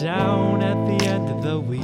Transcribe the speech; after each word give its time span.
down 0.00 0.62
at 0.62 0.76
the 0.86 1.06
end 1.06 1.28
of 1.28 1.42
the 1.42 1.58
week. 1.58 1.82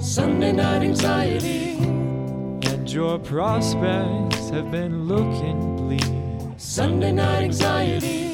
Sunday 0.00 0.52
night 0.52 0.82
anxiety. 0.82 1.78
And 1.78 2.88
your 2.88 3.18
prospects 3.18 4.50
have 4.50 4.70
been 4.70 5.08
looking 5.08 5.76
bleak. 5.76 6.54
Sunday 6.58 7.10
night 7.10 7.42
anxiety. 7.42 8.28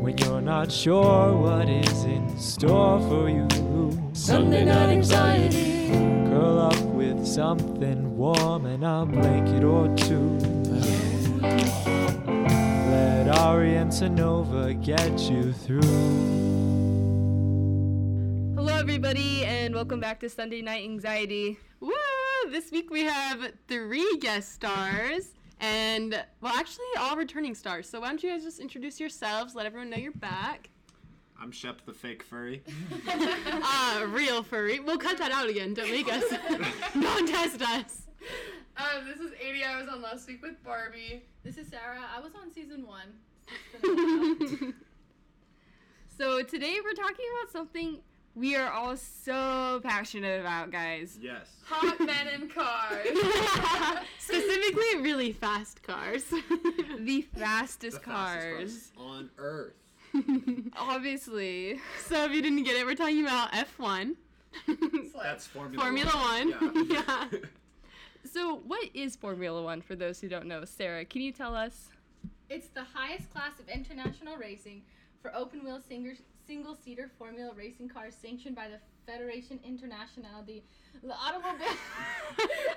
When 0.00 0.16
you're 0.18 0.40
not 0.40 0.70
sure 0.70 1.36
what 1.36 1.68
is 1.68 2.04
in 2.04 2.38
store 2.38 3.00
for 3.08 3.28
you. 3.28 3.48
Sunday 4.12 4.64
night 4.64 4.90
anxiety. 4.90 5.88
Curl 5.90 6.60
up 6.60 6.80
with 6.94 7.26
something 7.26 8.16
warm 8.16 8.66
and 8.66 8.84
a 8.84 9.04
blanket 9.04 9.64
or 9.64 9.88
two. 9.96 10.38
Let 12.90 13.28
Ari 13.38 13.74
and 13.74 13.90
Sonova 13.90 14.80
get 14.84 15.18
you 15.18 15.52
through. 15.52 16.55
Hello, 18.96 19.10
everybody, 19.10 19.44
and 19.44 19.74
welcome 19.74 20.00
back 20.00 20.18
to 20.20 20.28
Sunday 20.30 20.62
Night 20.62 20.82
Anxiety. 20.82 21.58
Woo! 21.80 21.92
This 22.48 22.70
week 22.70 22.88
we 22.88 23.02
have 23.02 23.52
three 23.68 24.16
guest 24.22 24.54
stars 24.54 25.34
and, 25.60 26.24
well, 26.40 26.54
actually, 26.56 26.86
all 26.98 27.14
returning 27.14 27.54
stars. 27.54 27.86
So, 27.86 28.00
why 28.00 28.06
don't 28.08 28.22
you 28.22 28.30
guys 28.30 28.42
just 28.42 28.58
introduce 28.58 28.98
yourselves, 28.98 29.54
let 29.54 29.66
everyone 29.66 29.90
know 29.90 29.98
you're 29.98 30.12
back? 30.12 30.70
I'm 31.38 31.52
Shep 31.52 31.84
the 31.84 31.92
fake 31.92 32.22
furry. 32.22 32.62
Ah, 33.06 34.06
real 34.14 34.42
furry. 34.42 34.80
We'll 34.80 34.96
cut 34.96 35.18
that 35.18 35.30
out 35.30 35.50
again. 35.50 35.74
Don't 35.74 35.90
make 35.90 36.10
us. 36.10 36.24
Don't 36.98 37.28
test 37.28 37.60
us. 37.60 38.06
Um, 38.78 39.04
this 39.04 39.18
is 39.20 39.32
Adia. 39.46 39.66
I 39.68 39.78
was 39.78 39.90
on 39.90 40.00
last 40.00 40.26
week 40.26 40.40
with 40.40 40.64
Barbie. 40.64 41.22
This 41.44 41.58
is 41.58 41.68
Sarah. 41.68 42.00
I 42.16 42.20
was 42.20 42.32
on 42.34 42.50
season 42.50 42.86
one. 42.86 43.12
So, 46.16 46.42
today 46.42 46.78
we're 46.82 46.94
talking 46.94 47.26
about 47.38 47.52
something 47.52 47.98
we 48.36 48.54
are 48.54 48.70
all 48.70 48.96
so 48.96 49.80
passionate 49.82 50.40
about, 50.40 50.70
guys. 50.70 51.18
Yes. 51.20 51.48
Hot 51.64 51.98
men 51.98 52.28
in 52.28 52.48
cars. 52.48 53.06
Specifically, 54.18 55.00
really 55.00 55.32
fast 55.32 55.82
cars. 55.82 56.22
The 56.98 57.22
fastest 57.22 58.02
The 58.02 58.02
fastest 58.02 58.02
cars. 58.02 58.92
on 58.98 59.30
Earth. 59.38 59.74
Obviously. 60.76 61.80
so, 62.04 62.24
if 62.24 62.32
you 62.32 62.42
didn't 62.42 62.64
get 62.64 62.76
it, 62.76 62.84
we're 62.86 62.94
talking 62.94 63.22
about 63.24 63.52
F1. 63.52 64.16
That's 65.22 65.46
Formula, 65.46 65.82
Formula 65.82 66.10
One. 66.10 66.88
Yeah. 66.90 67.26
Yeah. 67.32 67.38
So, 68.24 68.56
what 68.66 68.88
is 68.94 69.14
Formula 69.16 69.62
One 69.62 69.80
for 69.80 69.94
those 69.94 70.20
who 70.20 70.28
don't 70.28 70.46
know? 70.46 70.64
Sarah, 70.64 71.04
can 71.04 71.22
you 71.22 71.32
tell 71.32 71.54
us? 71.54 71.90
It's 72.48 72.68
the 72.68 72.84
highest 72.94 73.30
class 73.32 73.58
of 73.60 73.68
international 73.68 74.36
racing 74.36 74.82
for 75.22 75.34
open 75.34 75.64
wheel 75.64 75.80
single 76.46 76.74
seater 76.74 77.10
formula 77.18 77.52
racing 77.54 77.88
cars 77.88 78.14
sanctioned 78.14 78.54
by 78.54 78.68
the 78.68 78.78
Federation 79.06 79.58
Internationale 79.64 80.42
de 80.46 80.62
l'Automobile. 81.02 81.66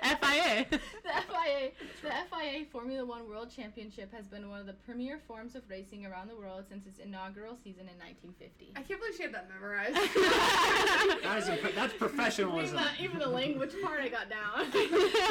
FIA. 0.02 0.66
the 0.70 0.78
FIA. 0.78 1.70
The 2.02 2.10
FIA 2.30 2.64
Formula 2.72 3.04
One 3.04 3.28
World 3.28 3.50
Championship 3.54 4.12
has 4.14 4.26
been 4.26 4.48
one 4.48 4.60
of 4.60 4.66
the 4.66 4.72
premier 4.72 5.18
forms 5.26 5.54
of 5.54 5.62
racing 5.68 6.06
around 6.06 6.28
the 6.28 6.36
world 6.36 6.64
since 6.68 6.86
its 6.86 6.98
inaugural 6.98 7.56
season 7.62 7.88
in 7.88 7.98
1950. 7.98 8.72
I 8.76 8.82
can't 8.82 9.00
believe 9.00 9.16
she 9.16 9.22
had 9.24 9.34
that 9.34 9.48
memorized. 9.48 9.96
That 11.22 11.38
is 11.38 11.48
a, 11.48 11.58
that's 11.74 11.94
Even 12.38 12.74
the, 12.74 13.04
even 13.04 13.18
the 13.18 13.28
language 13.28 13.72
part 13.82 14.00
I 14.00 14.08
got 14.08 14.28
down. 14.30 14.66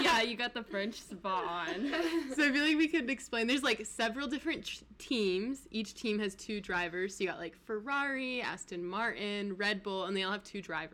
yeah, 0.03 0.22
you 0.22 0.36
got 0.36 0.53
the 0.53 0.63
French 0.63 1.02
spot 1.02 1.45
on. 1.45 1.91
So 2.36 2.45
I 2.45 2.52
feel 2.52 2.63
like 2.63 2.78
we 2.78 2.88
could 2.88 3.09
explain. 3.09 3.47
There's 3.47 3.63
like 3.63 3.86
several 3.86 4.28
different 4.28 4.66
tr- 4.66 4.84
teams. 4.97 5.67
Each 5.72 5.94
team 5.94 6.19
has 6.19 6.36
two 6.36 6.61
drivers. 6.61 7.16
So 7.16 7.23
you 7.23 7.30
got 7.30 7.39
like 7.39 7.56
Ferrari, 7.66 8.41
Aston 8.41 8.86
Martin, 8.86 9.56
Red 9.58 9.84
Bull, 9.84 10.06
and 10.06 10.16
they 10.16 10.23
all 10.23 10.31
have 10.31 10.44
two 10.44 10.61
drivers. 10.61 10.89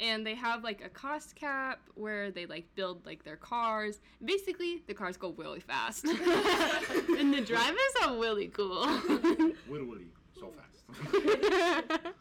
And 0.00 0.26
they 0.26 0.34
have 0.34 0.62
like 0.62 0.84
a 0.84 0.88
cost 0.88 1.34
cap 1.34 1.80
where 1.94 2.30
they 2.30 2.46
like 2.46 2.66
build 2.74 3.04
like 3.04 3.24
their 3.24 3.36
cars. 3.36 4.00
Basically, 4.24 4.82
the 4.86 4.94
cars 4.94 5.16
go 5.16 5.34
really 5.36 5.60
fast. 5.60 6.04
and 6.04 7.34
the 7.34 7.40
drivers 7.44 7.94
are 8.04 8.16
really 8.16 8.48
cool. 8.48 8.86
Literally, 9.68 10.06
so 10.38 10.52
fast. 10.52 12.14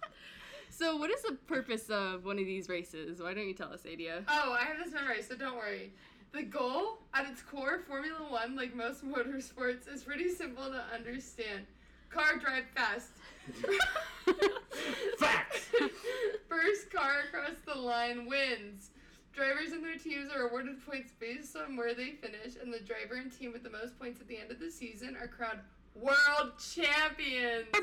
so, 0.69 0.97
what 0.97 1.11
is 1.11 1.21
the 1.21 1.33
purpose 1.47 1.89
of 1.89 2.25
one 2.25 2.39
of 2.39 2.45
these 2.45 2.69
races? 2.69 3.21
Why 3.21 3.33
don't 3.33 3.47
you 3.47 3.53
tell 3.53 3.71
us, 3.71 3.85
Adia? 3.91 4.23
oh, 4.27 4.57
I 4.59 4.63
have 4.65 4.83
this 4.83 4.93
memorized, 4.93 5.29
so 5.29 5.35
don't 5.35 5.55
worry. 5.55 5.93
The 6.33 6.43
goal, 6.43 6.99
at 7.13 7.25
its 7.25 7.41
core, 7.41 7.79
Formula 7.87 8.19
One, 8.29 8.55
like 8.55 8.75
most 8.75 9.05
motorsports, 9.05 9.91
is 9.91 10.03
pretty 10.03 10.29
simple 10.29 10.65
to 10.65 10.83
understand. 10.93 11.65
Car 12.09 12.37
drive 12.37 12.65
fast. 12.75 13.09
Facts. 15.17 15.67
First 16.49 16.91
car 16.91 17.21
across 17.27 17.57
the 17.65 17.79
line 17.79 18.27
wins. 18.27 18.91
Drivers 19.33 19.71
and 19.71 19.83
their 19.83 19.97
teams 19.97 20.31
are 20.31 20.47
awarded 20.47 20.83
points 20.85 21.11
based 21.19 21.55
on 21.55 21.77
where 21.77 21.93
they 21.93 22.11
finish, 22.11 22.55
and 22.61 22.73
the 22.73 22.79
driver 22.79 23.15
and 23.15 23.31
team 23.31 23.53
with 23.53 23.63
the 23.63 23.69
most 23.69 23.97
points 23.99 24.19
at 24.19 24.27
the 24.27 24.37
end 24.37 24.51
of 24.51 24.59
the 24.59 24.71
season 24.71 25.15
are 25.21 25.27
crowned 25.27 25.59
world 26.01 26.51
champions. 26.73 27.65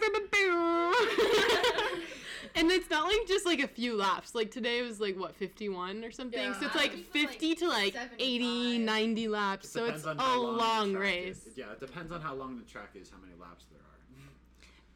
and 2.54 2.70
it's 2.70 2.88
not 2.90 3.06
like 3.06 3.26
just 3.26 3.46
like 3.46 3.60
a 3.60 3.68
few 3.68 3.96
laps. 3.96 4.34
Like 4.34 4.50
today 4.50 4.82
was 4.82 5.00
like 5.00 5.16
what 5.16 5.34
51 5.34 6.04
or 6.04 6.10
something. 6.10 6.40
Yeah. 6.40 6.58
So 6.58 6.66
it's 6.66 6.74
like 6.74 6.92
think 6.92 7.06
it 7.14 7.14
was, 7.14 7.24
like, 7.24 7.30
50 7.30 7.54
to 7.56 7.68
like 7.68 7.96
80, 8.18 8.78
90 8.78 9.28
laps. 9.28 9.68
so 9.68 9.84
it's 9.86 10.04
a 10.04 10.14
long 10.14 10.56
long 10.56 10.92
race. 10.94 11.46
is. 11.46 11.56
Yeah, 11.56 11.72
it 11.72 11.80
depends 11.80 12.12
on 12.12 12.20
how 12.20 12.34
long 12.34 12.58
the 12.58 12.64
track 12.64 12.90
is, 12.94 13.10
how 13.10 13.18
many 13.18 13.34
laps 13.40 13.64
there 13.70 13.80
are. 13.80 13.93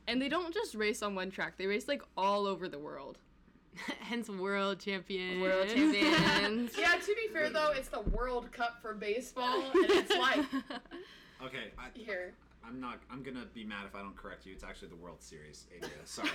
And 0.09 0.21
they 0.23 0.31
don't 0.31 0.55
just 0.55 0.75
race 0.75 1.03
on 1.03 1.15
one 1.15 1.31
track; 1.31 1.59
they 1.59 1.67
race 1.67 1.87
like 1.87 2.03
all 2.17 2.47
over 2.47 2.67
the 2.67 2.79
world. 2.79 3.19
Hence 4.01 4.29
world 4.29 4.81
champion. 4.81 5.41
World 5.43 5.69
champions. 5.75 6.73
Yeah, 6.77 6.95
to 6.95 7.15
be 7.15 7.33
fair 7.33 7.51
though, 7.51 7.73
it's 7.73 7.91
the 7.91 8.01
World 8.01 8.51
Cup 8.51 8.81
for 8.81 8.95
baseball, 8.95 9.61
and 9.61 9.91
it's 9.91 10.11
like 10.11 10.41
Okay, 11.45 11.71
I, 11.79 11.87
here. 11.95 12.33
I'm 12.67 12.81
not. 12.81 12.99
I'm 13.11 13.23
gonna 13.23 13.47
be 13.55 13.65
mad 13.65 13.87
if 13.87 13.95
I 13.95 14.01
don't 14.03 14.17
correct 14.17 14.45
you. 14.47 14.53
It's 14.53 14.63
actually 14.65 14.89
the 14.89 14.97
World 14.97 15.23
Series. 15.23 15.67
Adia. 15.77 15.89
Sorry. 16.05 16.29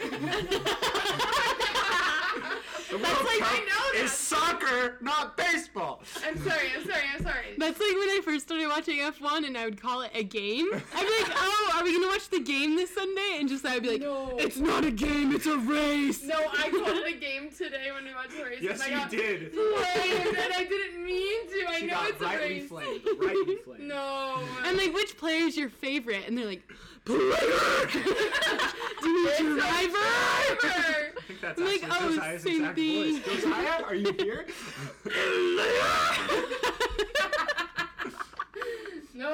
the 2.89 2.97
World 2.97 3.25
like- 3.25 3.39
Cup 3.39 3.51
I 3.51 3.59
know 3.59 3.91
that. 3.93 4.01
is 4.03 4.11
soccer, 4.11 4.97
not 5.01 5.37
baseball. 5.37 6.01
I'm 6.25 6.37
sorry. 6.43 6.71
I'm 6.75 6.83
sorry. 6.85 7.01
I'm 7.15 7.21
sorry. 7.23 7.45
That's 7.57 7.79
like 7.79 7.95
when 7.95 8.09
I 8.09 8.21
first 8.23 8.45
started 8.47 8.67
watching 8.67 8.97
F1 8.99 9.45
and 9.45 9.55
I 9.57 9.65
would 9.65 9.79
call 9.81 10.01
it 10.01 10.11
a 10.15 10.23
game. 10.23 10.67
I'd 10.73 10.79
be 10.81 11.23
like, 11.23 11.31
oh, 11.37 11.71
are 11.75 11.83
we 11.83 11.93
gonna 11.93 12.07
watch 12.07 12.29
the 12.29 12.39
game 12.39 12.75
this 12.75 12.93
Sunday? 12.93 13.37
And 13.39 13.47
just 13.47 13.63
I'd 13.65 13.83
be 13.83 13.91
like, 13.91 14.01
No. 14.01 14.35
it's 14.37 14.57
not 14.57 14.83
a 14.85 14.91
game, 14.91 15.31
it's 15.33 15.45
a 15.45 15.57
race. 15.57 16.23
No, 16.23 16.35
I 16.35 16.69
called 16.71 16.97
it 16.97 17.15
a 17.15 17.17
game 17.17 17.49
today 17.55 17.91
when 17.93 18.05
we 18.05 18.13
watched 18.15 18.35
the 18.37 18.43
race. 18.43 18.59
Yes, 18.61 18.81
and 18.83 18.93
I 18.93 18.97
you 18.97 19.01
got 19.03 19.11
did. 19.11 19.51
Flamed, 19.53 20.37
and 20.37 20.53
I 20.53 20.63
didn't 20.67 21.03
mean 21.05 21.47
to. 21.49 21.65
I 21.69 21.79
She 21.79 21.85
know 21.85 21.93
got 21.93 22.09
it's 22.09 22.21
a 22.21 22.25
rightly 22.25 22.49
race. 22.49 22.67
flamed. 22.69 23.01
Rightly 23.19 23.55
flamed. 23.57 23.79
No. 23.93 24.39
And 24.65 24.77
like, 24.77 24.93
which 24.93 25.17
player 25.17 25.45
is 25.45 25.57
your 25.57 25.69
favorite? 25.69 26.12
And 26.27 26.37
they're 26.37 26.45
like, 26.45 26.63
player. 27.05 27.17
Do 27.91 29.09
you 29.09 29.27
It's 29.27 29.39
a 29.39 29.43
driver? 29.43 29.97
driver. 30.61 31.13
I 31.17 31.21
think 31.27 31.41
that's 31.41 31.59
I'm 31.59 31.65
like, 31.65 31.83
oh, 31.89 32.09
Josiah's 32.09 32.43
same 32.43 32.73
thing. 32.75 33.21
voice. 33.23 33.41
Josiah, 33.41 33.83
are 33.83 33.95
you 33.95 34.13
here? 34.13 34.45
No. 39.13 39.29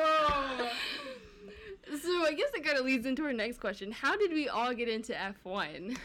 so, 2.02 2.26
I 2.26 2.34
guess 2.36 2.50
that 2.54 2.64
kind 2.66 2.78
of 2.78 2.86
leads 2.86 3.06
into 3.06 3.24
our 3.24 3.34
next 3.34 3.60
question: 3.60 3.92
How 3.92 4.18
did 4.18 4.34
we 4.34 4.50
all 4.50 4.74
get 4.74 4.90
into 4.90 5.14
F1? 5.14 5.98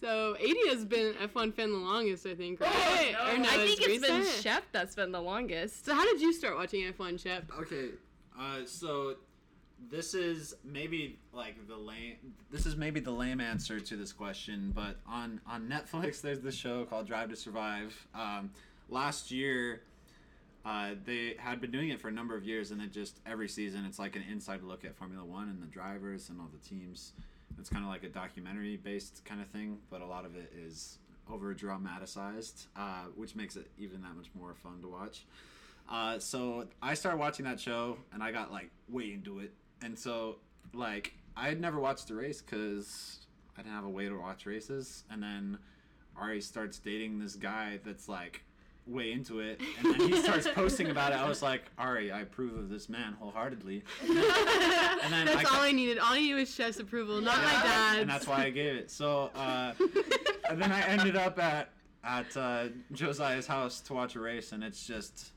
So 0.00 0.36
Adia's 0.36 0.84
been 0.84 1.08
an 1.20 1.28
F1 1.28 1.52
fan 1.54 1.72
the 1.72 1.76
longest, 1.78 2.24
I 2.24 2.34
think, 2.36 2.60
right? 2.60 3.12
no. 3.12 3.32
Or 3.34 3.38
no, 3.38 3.48
I 3.48 3.56
think 3.66 3.80
it's 3.82 4.06
been 4.06 4.20
recent? 4.20 4.42
Shep 4.44 4.62
that's 4.70 4.94
been 4.94 5.10
the 5.10 5.20
longest. 5.20 5.84
So 5.84 5.92
how 5.92 6.04
did 6.04 6.20
you 6.20 6.32
start 6.32 6.54
watching 6.56 6.82
F1, 6.92 7.20
Shep? 7.20 7.50
Okay, 7.58 7.88
uh, 8.38 8.60
so 8.64 9.16
this 9.90 10.14
is 10.14 10.54
maybe 10.64 11.18
like 11.32 11.68
the 11.68 11.76
lame. 11.76 12.16
This 12.50 12.66
is 12.66 12.76
maybe 12.76 13.00
the 13.00 13.10
lame 13.10 13.40
answer 13.40 13.80
to 13.80 13.96
this 13.96 14.12
question, 14.12 14.72
but 14.74 14.96
on 15.06 15.40
on 15.46 15.68
Netflix, 15.68 16.20
there's 16.22 16.40
this 16.40 16.54
show 16.54 16.84
called 16.84 17.06
Drive 17.06 17.30
to 17.30 17.36
Survive. 17.36 17.94
Um, 18.14 18.50
last 18.88 19.30
year, 19.30 19.82
uh, 20.64 20.90
they 21.04 21.36
had 21.38 21.60
been 21.60 21.70
doing 21.70 21.90
it 21.90 22.00
for 22.00 22.08
a 22.08 22.12
number 22.12 22.36
of 22.36 22.44
years, 22.44 22.70
and 22.70 22.82
it 22.82 22.92
just 22.92 23.20
every 23.26 23.48
season 23.48 23.84
it's 23.84 23.98
like 23.98 24.16
an 24.16 24.24
inside 24.30 24.62
look 24.62 24.84
at 24.84 24.96
Formula 24.96 25.24
One 25.24 25.48
and 25.48 25.62
the 25.62 25.66
drivers 25.66 26.28
and 26.28 26.40
all 26.40 26.48
the 26.52 26.68
teams. 26.68 27.12
It's 27.58 27.68
kind 27.68 27.84
of 27.84 27.90
like 27.90 28.04
a 28.04 28.08
documentary 28.08 28.76
based 28.76 29.24
kind 29.24 29.40
of 29.40 29.48
thing, 29.48 29.78
but 29.90 30.00
a 30.00 30.06
lot 30.06 30.24
of 30.24 30.36
it 30.36 30.52
is 30.56 30.98
over 31.30 31.52
dramatized, 31.54 32.66
uh, 32.76 33.04
which 33.16 33.34
makes 33.34 33.56
it 33.56 33.68
even 33.78 34.02
that 34.02 34.16
much 34.16 34.28
more 34.34 34.54
fun 34.54 34.80
to 34.82 34.88
watch. 34.88 35.24
Uh, 35.90 36.18
so 36.18 36.66
I 36.82 36.94
started 36.94 37.18
watching 37.18 37.46
that 37.46 37.58
show 37.58 37.96
and 38.12 38.22
I 38.22 38.30
got 38.30 38.52
like 38.52 38.70
way 38.88 39.12
into 39.12 39.40
it. 39.40 39.52
And 39.82 39.98
so 39.98 40.36
like 40.72 41.14
I 41.36 41.48
had 41.48 41.60
never 41.60 41.78
watched 41.78 42.08
the 42.08 42.14
race 42.14 42.42
because 42.42 43.18
I 43.56 43.62
didn't 43.62 43.74
have 43.74 43.84
a 43.84 43.88
way 43.90 44.08
to 44.08 44.18
watch 44.18 44.46
races. 44.46 45.04
And 45.10 45.22
then 45.22 45.58
Ari 46.16 46.40
starts 46.40 46.78
dating 46.78 47.18
this 47.20 47.34
guy 47.36 47.78
that's 47.84 48.08
like 48.08 48.42
way 48.86 49.12
into 49.12 49.40
it, 49.40 49.60
and 49.78 49.92
then 49.94 50.08
he 50.08 50.16
starts 50.16 50.48
posting 50.54 50.90
about 50.90 51.12
it. 51.12 51.18
I 51.18 51.28
was 51.28 51.42
like, 51.42 51.64
Ari, 51.76 52.10
I 52.10 52.20
approve 52.22 52.56
of 52.56 52.70
this 52.70 52.88
man 52.88 53.12
wholeheartedly. 53.20 53.84
And 54.02 54.16
then 55.12 55.26
That's 55.26 55.36
I 55.36 55.42
all 55.42 55.44
ca- 55.44 55.62
I 55.64 55.72
needed. 55.72 55.98
All 55.98 56.14
I 56.14 56.18
needed 56.18 56.36
was 56.36 56.54
Shep's 56.54 56.78
approval, 56.78 57.20
not 57.20 57.36
my 57.36 57.50
dad's. 57.52 57.98
and 58.00 58.10
that's 58.10 58.26
why 58.26 58.44
I 58.44 58.50
gave 58.50 58.74
it. 58.76 58.90
So, 58.90 59.30
uh, 59.34 59.74
and 60.48 60.60
then 60.60 60.72
I 60.72 60.80
ended 60.88 61.16
up 61.16 61.38
at 61.38 61.70
at 62.02 62.34
uh, 62.36 62.68
Josiah's 62.92 63.46
house 63.46 63.80
to 63.82 63.92
watch 63.94 64.14
a 64.16 64.20
race, 64.20 64.52
and 64.52 64.64
it's 64.64 64.86
just 64.86 65.32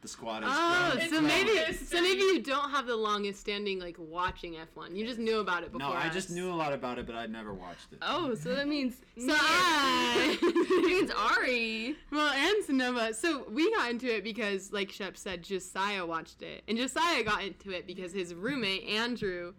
the 0.00 0.08
squad 0.08 0.42
is. 0.42 0.48
Ah, 0.50 0.92
oh, 0.92 0.96
grown. 0.96 1.10
so 1.10 1.20
maybe 1.20 1.54
long 1.54 1.72
so 1.74 2.00
maybe 2.00 2.20
you 2.20 2.42
don't 2.42 2.70
have 2.70 2.86
the 2.86 2.96
longest 2.96 3.40
standing 3.40 3.78
like 3.78 3.96
watching 3.98 4.54
F1. 4.54 4.96
You 4.96 5.06
just 5.06 5.18
knew 5.18 5.40
about 5.40 5.62
it 5.62 5.72
before. 5.72 5.90
no, 5.90 5.94
I 5.94 6.08
just 6.08 6.30
knew 6.30 6.50
a 6.50 6.54
lot 6.54 6.72
about 6.72 6.98
it, 6.98 7.06
but 7.06 7.14
I'd 7.14 7.30
never 7.30 7.52
watched 7.52 7.92
it. 7.92 7.98
Oh, 8.02 8.34
so 8.34 8.54
that 8.54 8.66
means 8.68 8.96
So. 9.18 9.28
I- 9.30 10.38
it 10.42 10.84
means 10.86 11.10
Ari. 11.10 11.96
Well, 12.10 12.32
and 12.32 12.64
Sonova. 12.64 13.14
So 13.14 13.44
we 13.50 13.70
got 13.74 13.90
into 13.90 14.14
it 14.14 14.24
because, 14.24 14.72
like 14.72 14.90
Shep 14.90 15.16
said, 15.16 15.42
Josiah 15.42 16.06
watched 16.06 16.42
it, 16.42 16.62
and 16.68 16.78
Josiah 16.78 17.22
got 17.22 17.44
into 17.44 17.70
it 17.70 17.86
because 17.86 18.12
his 18.12 18.34
roommate 18.34 18.84
Andrew 18.84 19.52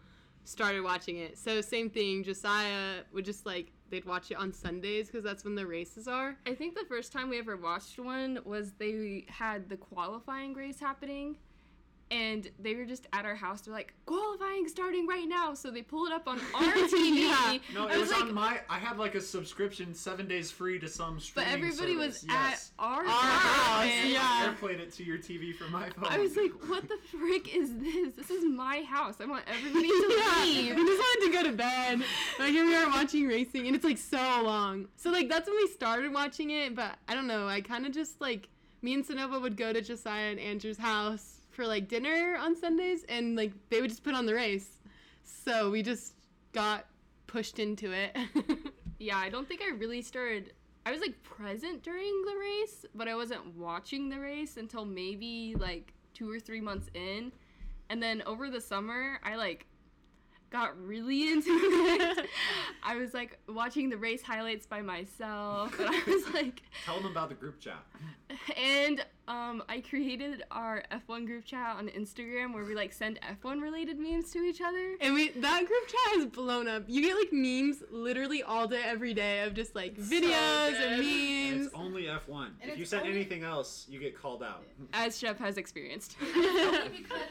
started 0.43 0.81
watching 0.81 1.17
it. 1.17 1.37
So 1.37 1.61
same 1.61 1.89
thing. 1.89 2.23
Josiah 2.23 3.01
would 3.13 3.25
just 3.25 3.45
like 3.45 3.71
they'd 3.91 4.05
watch 4.05 4.31
it 4.31 4.37
on 4.37 4.51
Sundays 4.51 5.07
because 5.07 5.23
that's 5.23 5.43
when 5.43 5.55
the 5.55 5.67
races 5.67 6.07
are. 6.07 6.37
I 6.47 6.55
think 6.55 6.75
the 6.75 6.85
first 6.85 7.11
time 7.11 7.29
we 7.29 7.37
ever 7.37 7.57
watched 7.57 7.99
one 7.99 8.39
was 8.45 8.71
they 8.73 9.25
had 9.27 9.69
the 9.69 9.77
qualifying 9.77 10.53
race 10.53 10.79
happening. 10.79 11.37
And 12.11 12.49
they 12.59 12.75
were 12.75 12.85
just 12.85 13.07
at 13.13 13.25
our 13.25 13.35
house. 13.35 13.61
They're 13.61 13.73
like, 13.73 13.93
qualifying 14.05 14.67
starting 14.67 15.07
right 15.07 15.27
now. 15.27 15.53
So 15.53 15.71
they 15.71 15.81
pull 15.81 16.05
it 16.05 16.11
up 16.11 16.27
on 16.27 16.39
our 16.53 16.61
TV. 16.73 17.21
Yeah. 17.21 17.57
No, 17.73 17.87
I 17.87 17.93
it 17.93 17.97
was, 17.97 18.09
was 18.09 18.11
like, 18.11 18.21
on 18.23 18.33
my. 18.33 18.59
I 18.69 18.77
had 18.77 18.97
like 18.97 19.15
a 19.15 19.21
subscription, 19.21 19.93
seven 19.93 20.27
days 20.27 20.51
free 20.51 20.77
to 20.79 20.89
some 20.89 21.19
streaming 21.19 21.51
but 21.51 21.51
streaming 21.51 21.71
everybody 21.71 21.95
was 21.95 22.25
yes. 22.27 22.71
at 22.77 22.83
our, 22.83 22.99
Our 22.99 23.05
house, 23.05 23.85
and 23.85 24.09
yeah. 24.09 24.19
I 24.21 24.53
played 24.59 24.81
it 24.81 24.91
to 24.93 25.03
your 25.03 25.17
TV 25.17 25.55
from 25.55 25.71
my 25.71 25.89
phone. 25.89 26.05
I 26.09 26.17
was 26.19 26.35
like, 26.35 26.51
what 26.69 26.87
the 26.87 26.97
frick 27.09 27.55
is 27.55 27.73
this? 27.77 28.13
This 28.15 28.29
is 28.29 28.43
my 28.43 28.81
house. 28.81 29.15
I 29.21 29.25
want 29.25 29.45
everybody 29.47 29.87
to 29.87 30.17
Yeah, 30.21 30.43
leave. 30.43 30.75
we 30.75 30.83
just 30.85 30.99
wanted 30.99 31.25
to 31.27 31.31
go 31.31 31.43
to 31.49 31.55
bed. 31.55 32.01
But 32.37 32.49
here 32.49 32.65
we 32.65 32.75
are 32.75 32.87
watching 32.89 33.27
racing, 33.27 33.67
and 33.67 33.75
it's 33.75 33.85
like 33.85 33.97
so 33.97 34.41
long. 34.43 34.87
So 34.97 35.11
like 35.11 35.29
that's 35.29 35.47
when 35.47 35.55
we 35.55 35.67
started 35.67 36.13
watching 36.13 36.51
it. 36.51 36.75
But 36.75 36.97
I 37.07 37.13
don't 37.15 37.27
know. 37.27 37.47
I 37.47 37.61
kind 37.61 37.85
of 37.85 37.93
just 37.93 38.19
like 38.19 38.49
me 38.81 38.93
and 38.95 39.05
Sonova 39.07 39.41
would 39.41 39.55
go 39.55 39.71
to 39.71 39.81
Josiah 39.81 40.31
and 40.31 40.39
Andrew's 40.39 40.77
house 40.77 41.30
for 41.51 41.67
like 41.67 41.87
dinner 41.87 42.37
on 42.39 42.55
Sundays, 42.55 43.03
and 43.07 43.35
like 43.35 43.53
they 43.69 43.81
would 43.81 43.89
just 43.89 44.03
put 44.03 44.15
on 44.15 44.25
the 44.25 44.33
race. 44.33 44.79
So 45.23 45.69
we 45.69 45.83
just 45.83 46.13
got 46.51 46.87
pushed 47.27 47.59
into 47.59 47.91
it. 47.91 48.17
Yeah, 49.01 49.17
I 49.17 49.29
don't 49.29 49.47
think 49.47 49.63
I 49.63 49.69
really 49.71 50.03
started. 50.03 50.53
I 50.85 50.91
was 50.91 51.01
like 51.01 51.23
present 51.23 51.81
during 51.81 52.21
the 52.23 52.37
race, 52.39 52.85
but 52.93 53.07
I 53.07 53.15
wasn't 53.15 53.57
watching 53.57 54.09
the 54.09 54.19
race 54.19 54.57
until 54.57 54.85
maybe 54.85 55.55
like 55.57 55.91
two 56.13 56.31
or 56.31 56.39
three 56.39 56.61
months 56.61 56.87
in. 56.93 57.31
And 57.89 58.01
then 58.01 58.21
over 58.27 58.51
the 58.51 58.61
summer, 58.61 59.19
I 59.23 59.37
like 59.37 59.65
got 60.51 60.79
really 60.85 61.29
into 61.31 61.49
it. 61.49 62.27
I 62.83 62.95
was 62.95 63.15
like 63.15 63.39
watching 63.49 63.89
the 63.89 63.97
race 63.97 64.21
highlights 64.21 64.67
by 64.67 64.83
myself, 64.83 65.79
and 65.79 65.89
I 65.89 66.03
was 66.05 66.31
like, 66.35 66.61
Tell 66.85 66.97
them 66.97 67.09
about 67.09 67.29
the 67.29 67.35
group 67.35 67.59
chat. 67.59 67.83
and 68.55 69.03
um, 69.27 69.63
I 69.69 69.81
created 69.81 70.43
our 70.51 70.83
F1 70.91 71.25
group 71.25 71.45
chat 71.45 71.75
on 71.77 71.87
Instagram 71.89 72.53
where 72.53 72.63
we 72.65 72.75
like 72.75 72.91
send 72.91 73.19
F1 73.43 73.61
related 73.61 73.97
memes 73.99 74.31
to 74.31 74.39
each 74.39 74.61
other. 74.61 74.95
And 74.99 75.13
we 75.13 75.29
that 75.29 75.59
group 75.65 75.87
chat 75.87 76.15
has 76.15 76.25
blown 76.25 76.67
up. 76.67 76.83
You 76.87 77.01
get 77.01 77.15
like 77.15 77.31
memes 77.31 77.83
literally 77.91 78.43
all 78.43 78.67
day, 78.67 78.81
every 78.83 79.13
day 79.13 79.41
of 79.43 79.53
just 79.53 79.75
like 79.75 79.95
videos 79.95 80.71
good. 80.71 80.75
and 80.75 81.01
And 81.01 81.51
memes. 81.55 81.65
it's 81.67 81.75
only 81.75 82.03
F1. 82.03 82.47
And 82.61 82.71
if 82.71 82.77
you 82.77 82.81
it's 82.81 82.89
send 82.91 83.03
only- 83.03 83.15
anything 83.15 83.43
else, 83.43 83.85
you 83.89 83.99
get 83.99 84.19
called 84.19 84.43
out. 84.43 84.63
As 84.93 85.17
Shep 85.17 85.39
has 85.39 85.57
experienced. 85.57 86.17
Only 86.21 86.89
because 86.97 87.21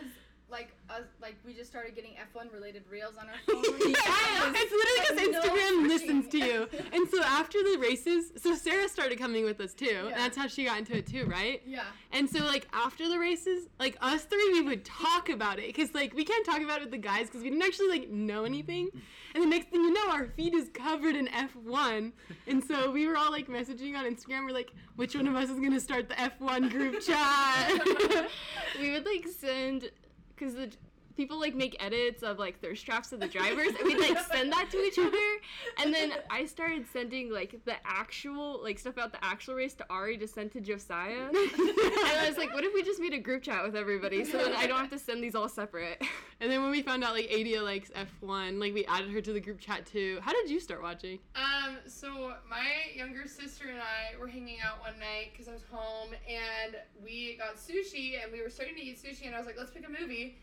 like 0.51 0.69
us, 0.89 1.05
like 1.23 1.37
we 1.45 1.55
just 1.55 1.71
started 1.71 1.95
getting 1.95 2.13
F1 2.35 2.53
related 2.53 2.83
reels 2.91 3.15
on 3.19 3.27
our 3.29 3.35
phone. 3.47 3.63
Yes. 3.65 4.55
It's 4.57 4.73
literally 4.73 5.31
because 5.31 5.33
no 5.33 5.55
Instagram 5.55 5.89
listens 5.89 6.29
to 6.29 6.39
you. 6.39 6.69
And 6.93 7.09
so 7.09 7.23
after 7.23 7.59
the 7.63 7.79
races, 7.79 8.33
so 8.37 8.55
Sarah 8.55 8.89
started 8.89 9.19
coming 9.19 9.45
with 9.45 9.61
us 9.61 9.73
too. 9.73 9.87
Yeah. 9.87 10.07
And 10.07 10.17
that's 10.17 10.37
how 10.37 10.49
she 10.49 10.65
got 10.65 10.79
into 10.79 10.97
it 10.97 11.07
too, 11.07 11.25
right? 11.27 11.63
yeah. 11.65 11.85
And 12.13 12.29
so 12.29 12.41
like 12.45 12.67
after 12.73 13.09
the 13.09 13.19
races, 13.19 13.69
like 13.79 13.97
us 14.01 14.25
three, 14.25 14.51
we 14.53 14.63
would 14.63 14.85
talk 14.85 15.29
about 15.29 15.59
it 15.59 15.67
because 15.69 15.95
like 15.95 16.15
we 16.15 16.25
can't 16.25 16.45
talk 16.45 16.61
about 16.61 16.79
it 16.79 16.83
with 16.83 16.91
the 16.91 16.99
guys 16.99 17.27
because 17.27 17.43
we 17.43 17.51
didn't 17.51 17.63
actually 17.63 17.89
like 17.89 18.11
know 18.11 18.45
anything. 18.45 18.89
And 19.35 19.45
the 19.45 19.49
next 19.49 19.69
thing 19.69 19.83
you 19.83 19.93
know, 19.93 20.11
our 20.11 20.27
feed 20.27 20.55
is 20.55 20.69
covered 20.75 21.15
in 21.15 21.29
F1. 21.29 22.13
And 22.49 22.65
so 22.65 22.91
we 22.91 23.07
were 23.07 23.17
all 23.17 23.31
like 23.31 23.47
messaging 23.49 23.97
on 23.97 24.05
Instagram. 24.05 24.45
We're 24.45 24.51
like, 24.53 24.73
which 24.97 25.15
one 25.15 25.29
of 25.29 25.37
us 25.37 25.49
is 25.49 25.61
gonna 25.61 25.79
start 25.81 26.09
the 26.09 26.17
F1 26.17 26.71
group 26.71 27.01
chat? 27.01 27.81
we 28.81 28.91
would 28.91 29.07
like 29.07 29.27
send 29.29 29.91
because 30.41 30.55
the 30.55 30.71
people 31.21 31.39
like 31.39 31.55
make 31.55 31.77
edits 31.81 32.23
of 32.23 32.39
like 32.39 32.59
thirst 32.63 32.87
traps 32.87 33.13
of 33.13 33.21
the 33.21 33.29
drivers 33.37 33.69
and 33.69 33.85
we'd 33.85 33.99
like 33.99 34.19
send 34.33 34.51
that 34.51 34.71
to 34.71 34.79
each 34.79 34.99
other 34.99 35.19
and 35.79 35.93
then 35.93 36.13
i 36.31 36.47
started 36.47 36.87
sending 36.91 37.31
like 37.31 37.63
the 37.67 37.75
actual 37.85 38.59
like 38.63 38.79
stuff 38.79 38.95
about 38.95 39.13
the 39.13 39.23
actual 39.23 39.55
race 39.55 39.75
to 39.75 39.85
ari 39.91 40.17
to 40.17 40.27
send 40.27 40.51
to 40.51 40.63
josiah 40.63 41.29
and 41.29 41.35
i 41.35 42.25
was 42.27 42.39
like 42.39 42.55
what 42.55 42.65
if 42.65 42.73
we 42.73 42.83
just 42.83 43.01
made 43.01 43.13
a 43.13 43.19
group 43.19 43.43
chat 43.43 43.63
with 43.63 43.77
everybody 43.77 44.25
so 44.25 44.39
then 44.39 44.55
i 44.57 44.67
don't 44.67 44.79
have 44.79 44.89
to 44.89 44.99
send 44.99 45.23
these 45.23 45.35
all 45.35 45.49
separate 45.49 46.03
and 46.41 46.51
then 46.51 46.63
when 46.63 46.71
we 46.71 46.81
found 46.81 47.05
out 47.05 47.13
like 47.13 47.31
Adia 47.31 47.63
likes 47.63 47.91
F1, 47.91 48.59
like 48.59 48.73
we 48.73 48.87
added 48.87 49.11
her 49.11 49.21
to 49.21 49.33
the 49.33 49.41
group 49.41 49.61
chat 49.61 49.85
too. 49.85 50.21
How 50.23 50.33
did 50.33 50.49
you 50.49 50.59
start 50.59 50.83
watching? 50.83 51.19
Um, 51.37 51.77
so 51.87 52.33
my 52.49 52.65
younger 52.95 53.27
sister 53.27 53.69
and 53.69 53.79
I 53.79 54.19
were 54.19 54.27
hanging 54.27 54.57
out 54.65 54.81
one 54.81 54.99
night 54.99 55.33
because 55.33 55.49
I 55.49 55.53
was 55.53 55.65
home 55.71 56.13
and 56.27 56.77
we 57.05 57.37
got 57.37 57.57
sushi 57.57 58.23
and 58.23 58.33
we 58.33 58.41
were 58.43 58.49
starting 58.49 58.75
to 58.77 58.83
eat 58.83 59.03
sushi 59.03 59.27
and 59.27 59.35
I 59.35 59.39
was 59.39 59.47
like, 59.47 59.57
let's 59.59 59.71
pick 59.71 59.87
a 59.87 59.91
movie. 59.91 60.39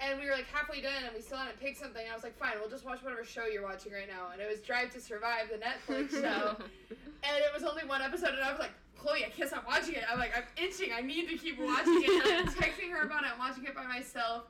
And 0.00 0.20
we 0.20 0.26
were 0.26 0.32
like 0.32 0.46
halfway 0.46 0.80
done 0.80 1.02
and 1.04 1.14
we 1.14 1.20
still 1.20 1.38
hadn't 1.38 1.58
picked 1.60 1.78
something. 1.78 2.02
And 2.02 2.10
I 2.10 2.14
was 2.14 2.22
like, 2.22 2.38
fine, 2.38 2.52
we'll 2.60 2.70
just 2.70 2.84
watch 2.84 3.02
whatever 3.02 3.24
show 3.24 3.46
you're 3.46 3.64
watching 3.64 3.92
right 3.92 4.08
now. 4.08 4.30
And 4.32 4.40
it 4.40 4.48
was 4.48 4.60
Drive 4.60 4.92
to 4.94 5.00
Survive, 5.00 5.50
the 5.50 5.58
Netflix 5.58 6.12
show. 6.12 6.56
and 6.90 7.34
it 7.36 7.52
was 7.52 7.64
only 7.64 7.84
one 7.84 8.02
episode 8.02 8.30
and 8.30 8.42
I 8.42 8.50
was 8.50 8.60
like, 8.60 8.70
Chloe, 8.96 9.24
I 9.24 9.28
can't 9.28 9.48
stop 9.48 9.66
watching 9.66 9.94
it. 9.94 10.04
I'm 10.10 10.18
like, 10.18 10.36
I'm 10.36 10.44
itching. 10.62 10.90
I 10.94 11.00
need 11.00 11.28
to 11.28 11.36
keep 11.36 11.58
watching 11.58 12.02
it. 12.02 12.26
And 12.26 12.48
I'm 12.48 12.54
texting 12.54 12.90
her 12.90 13.02
about 13.02 13.24
it. 13.24 13.30
I'm 13.32 13.38
watching 13.38 13.64
it 13.64 13.74
by 13.74 13.86
myself. 13.86 14.44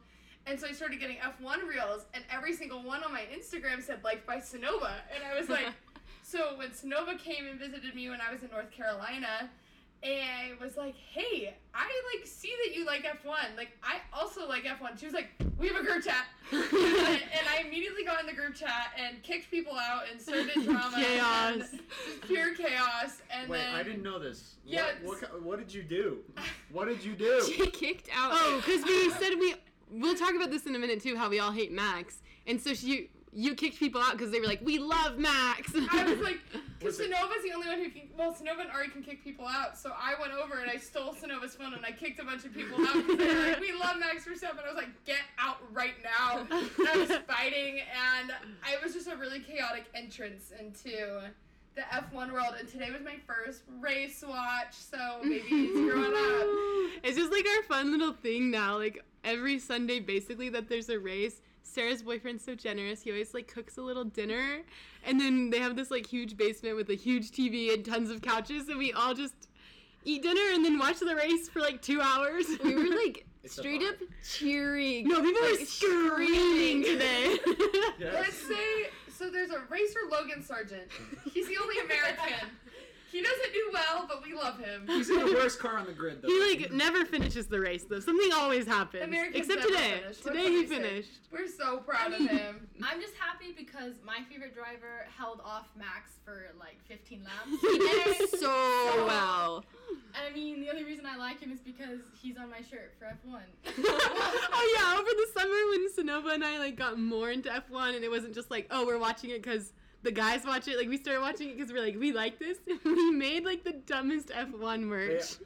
And 0.49 0.59
so 0.59 0.67
I 0.67 0.73
started 0.73 0.99
getting 0.99 1.19
F1 1.19 1.69
reels, 1.69 2.07
and 2.15 2.25
every 2.31 2.55
single 2.55 2.83
one 2.83 3.05
on 3.05 3.13
my 3.13 3.25
Instagram 3.37 3.83
said 3.83 4.03
"Life 4.03 4.25
by 4.25 4.39
Sonova," 4.39 4.93
and 5.15 5.23
I 5.23 5.39
was 5.39 5.51
like, 5.51 5.67
so 6.23 6.57
when 6.57 6.71
Sonova 6.71 7.19
came 7.19 7.47
and 7.47 7.59
visited 7.59 7.95
me 7.95 8.09
when 8.09 8.23
I 8.23 8.33
was 8.33 8.43
in 8.43 8.51
North 8.51 8.71
Carolina, 8.71 9.51
and 10.03 10.59
was 10.61 10.77
like, 10.77 10.95
"Hey, 10.95 11.55
I 11.75 11.85
like 12.15 12.27
see 12.27 12.53
that 12.65 12.75
you 12.75 12.85
like 12.87 13.05
F1. 13.05 13.57
Like 13.57 13.71
I 13.83 13.97
also 14.13 14.49
like 14.49 14.65
F1." 14.65 14.99
She 14.99 15.07
was 15.07 15.15
like, 15.15 15.29
"We 15.59 15.69
have 15.69 15.77
a 15.77 15.85
group 15.85 16.05
chat," 16.05 16.27
and, 16.53 16.63
and 16.63 17.49
I 17.49 17.63
immediately 17.67 18.05
got 18.05 18.21
in 18.21 18.27
the 18.27 18.33
group 18.33 18.55
chat 18.55 18.93
and 18.97 19.23
kicked 19.23 19.51
people 19.51 19.75
out 19.75 20.03
and 20.11 20.21
started 20.21 20.51
drama, 20.65 20.97
Chaos. 20.97 21.53
and 21.53 21.61
just 21.63 21.75
pure 22.27 22.55
chaos. 22.55 23.21
And 23.31 23.49
Wait, 23.49 23.59
then 23.59 23.75
I 23.75 23.83
didn't 23.83 24.03
know 24.03 24.19
this. 24.19 24.55
Yeah, 24.65 24.87
What, 25.03 25.21
what, 25.23 25.43
what 25.43 25.59
did 25.59 25.73
you 25.73 25.83
do? 25.83 26.19
What 26.73 26.87
did 26.87 27.03
you 27.03 27.15
do? 27.15 27.43
she 27.47 27.67
kicked 27.71 28.09
out 28.15 28.31
Oh, 28.35 28.63
because 28.65 28.85
we 28.85 29.11
said 29.11 29.35
we. 29.39 29.55
We'll 29.91 30.15
talk 30.17 30.35
about 30.35 30.51
this 30.51 30.67
in 30.67 30.75
a 30.75 30.79
minute 30.79 31.03
too. 31.03 31.17
How 31.17 31.31
we 31.31 31.41
all 31.41 31.51
hate 31.53 31.73
Max, 31.73 32.19
and 32.47 32.61
so 32.61 32.75
she, 32.75 33.09
you 33.33 33.55
kicked 33.55 33.79
people 33.79 34.01
out 34.01 34.13
because 34.13 34.31
they 34.31 34.41
were 34.41 34.47
like, 34.47 34.61
"We 34.63 34.79
love 34.79 35.19
Max." 35.19 35.73
I 35.75 36.05
was 36.05 36.21
like, 36.21 36.39
because 36.79 36.99
Sonova's 36.99 37.43
the 37.43 37.53
only 37.55 37.69
one 37.69 37.79
who 37.79 37.91
can. 37.91 38.09
Well, 38.17 38.33
Sonova 38.33 38.63
and 38.63 38.71
Ari 38.71 38.89
can 38.89 39.03
kick 39.03 39.23
people 39.23 39.47
out, 39.47 39.79
so 39.79 39.93
I 39.97 40.15
went 40.21 40.33
over 40.33 40.61
and 40.61 40.71
I 40.71 40.77
stole 40.77 41.15
Sonova's 41.15 41.55
phone 41.55 41.75
and 41.75 41.85
I 41.85 41.93
kicked 41.93 42.21
a 42.21 42.25
bunch 42.25 42.45
of 42.45 42.55
people 42.55 42.79
out 42.87 42.95
because 42.95 43.19
they 43.19 43.35
were 43.35 43.51
like, 43.51 43.61
"We 43.61 43.73
love 43.73 43.99
Max 43.99 44.25
for 44.25 44.35
stuff," 44.35 44.53
and 44.53 44.61
I 44.61 44.69
was 44.69 44.77
like, 44.77 45.05
"Get 45.05 45.23
out 45.39 45.59
right 45.73 45.95
now!" 46.03 46.47
And 46.51 46.89
I 46.89 46.97
was 46.97 47.09
fighting, 47.29 47.81
and 47.81 48.33
I 48.65 48.83
was 48.83 48.95
just 48.95 49.09
a 49.09 49.17
really 49.17 49.41
chaotic 49.41 49.85
entrance 49.95 50.53
into 50.59 51.23
the 51.75 51.83
F1 51.83 52.33
world. 52.33 52.55
And 52.59 52.69
today 52.69 52.91
was 52.91 53.03
my 53.03 53.17
first 53.27 53.63
race 53.81 54.25
watch, 54.27 54.75
so 54.75 55.21
maybe 55.23 55.47
it's 55.49 55.81
growing 55.81 56.13
up. 56.13 56.49
It's 57.05 57.17
just 57.17 57.31
like 57.31 57.47
our 57.47 57.63
fun 57.65 57.93
little 57.93 58.13
thing 58.13 58.51
now. 58.51 58.77
Like 58.77 59.05
every 59.23 59.59
Sunday, 59.61 60.01
basically, 60.01 60.49
that 60.49 60.69
there's 60.69 60.89
a 60.89 60.99
race. 60.99 61.41
Sarah's 61.79 62.03
boyfriend's 62.03 62.45
so 62.45 62.57
generous. 62.57 63.03
He 63.03 63.13
always 63.13 63.33
like 63.33 63.47
cooks 63.47 63.77
a 63.77 63.81
little 63.83 64.03
dinner, 64.03 64.63
and 65.05 65.21
then 65.21 65.49
they 65.49 65.61
have 65.61 65.77
this 65.77 65.93
like 65.93 66.05
huge 66.05 66.37
basement 66.37 66.75
with 66.75 66.91
a 66.91 66.97
huge 66.97 67.31
TV 67.31 67.73
and 67.73 67.85
tons 67.85 68.11
of 68.11 68.21
couches, 68.21 68.69
and 68.69 68.79
we 68.79 68.93
all 68.93 69.15
just 69.15 69.47
eat 70.05 70.25
dinner 70.25 70.43
and 70.55 70.65
then 70.65 70.77
watch 70.77 70.99
the 70.99 71.15
race 71.15 71.49
for 71.49 71.61
like 71.61 71.81
two 71.81 72.01
hours. 72.01 72.47
we 72.65 72.75
were 72.75 72.97
like 72.97 73.27
It's 73.45 73.55
straight 73.55 73.85
up 73.85 73.95
cheering 74.29 75.07
no, 75.07 75.23
people 75.23 75.41
were 75.41 75.51
like, 75.51 75.69
screaming 75.69 76.83
today. 76.83 77.39
Let's 78.01 78.37
say 78.37 78.89
so. 79.17 79.31
There's 79.31 79.51
a 79.51 79.61
racer, 79.71 80.01
Logan 80.11 80.43
Sargent. 80.43 80.91
He's 81.33 81.47
the 81.47 81.59
only 81.63 81.79
American. 81.85 82.49
He 83.11 83.23
doesn't 83.23 83.53
do 83.53 83.71
well, 83.73 84.05
but 84.07 84.23
we 84.23 84.35
love 84.35 84.59
him. 84.59 84.85
He's 84.87 85.09
in 85.09 85.19
the 85.19 85.33
worst 85.33 85.59
car 85.59 85.79
on 85.79 85.87
the 85.87 85.93
grid, 85.93 86.21
though. 86.23 86.29
He 86.29 86.57
like 86.59 86.73
never 86.73 87.05
finishes 87.07 87.47
the 87.47 87.59
race 87.59 87.85
though. 87.85 88.01
Something 88.01 88.31
always 88.35 88.67
happens. 88.67 89.03
Americans 89.05 89.49
Except 89.49 89.61
never 89.61 89.73
today. 89.73 90.01
finish. 90.01 90.19
Today 90.19 90.45
he 90.45 90.51
we 90.59 90.67
say? 90.67 90.75
finished. 90.77 91.11
We're 91.33 91.49
so 91.49 91.79
proud 91.79 92.13
of 92.13 92.21
him. 92.21 92.69
I'm 92.83 93.01
just 93.01 93.15
happy 93.19 93.55
because 93.57 93.95
my 94.05 94.19
favorite 94.31 94.55
driver 94.55 95.07
held 95.17 95.41
off 95.45 95.69
Max 95.77 96.13
for 96.25 96.49
like 96.61 96.77
15 96.87 97.25
laps. 97.25 97.61
He 97.63 97.79
did 97.79 98.21
And- 98.21 98.29
so 98.41 99.05
well. 99.07 99.65
And 100.15 100.25
I 100.31 100.35
mean, 100.35 100.61
the 100.61 100.69
only 100.71 100.85
reason 100.85 101.07
I 101.07 101.17
like 101.17 101.41
him 101.41 101.51
is 101.53 101.61
because 101.61 102.01
he's 102.21 102.37
on 102.37 102.51
my 102.51 102.61
shirt 102.61 102.93
for 102.99 103.07
F1. 103.07 103.41
oh 103.79 104.75
yeah, 104.77 104.99
over 105.01 105.11
the 105.11 105.27
summer 105.35 105.55
when 105.71 105.89
Sonova 105.91 106.35
and 106.35 106.45
I 106.45 106.59
like 106.59 106.77
got 106.77 106.99
more 106.99 107.31
into 107.31 107.49
F1 107.49 107.95
and 107.97 108.05
it 108.05 108.11
wasn't 108.11 108.35
just 108.35 108.51
like, 108.51 108.67
oh, 108.71 108.85
we're 108.87 108.99
watching 108.99 109.31
it 109.31 109.43
because 109.43 109.73
the 110.03 110.13
guys 110.13 110.45
watch 110.45 110.69
it. 110.69 110.77
Like 110.77 110.89
we 110.89 110.97
started 110.97 111.21
watching 111.21 111.51
it 111.51 111.57
because 111.57 111.73
we're 111.73 111.85
like, 111.85 111.99
we 111.99 112.13
like 112.13 112.39
this. 112.39 112.59
we 112.85 113.11
made 113.11 113.45
like 113.45 113.65
the 113.65 113.73
dumbest 113.73 114.29
F1 114.29 114.83
merch. 114.83 115.37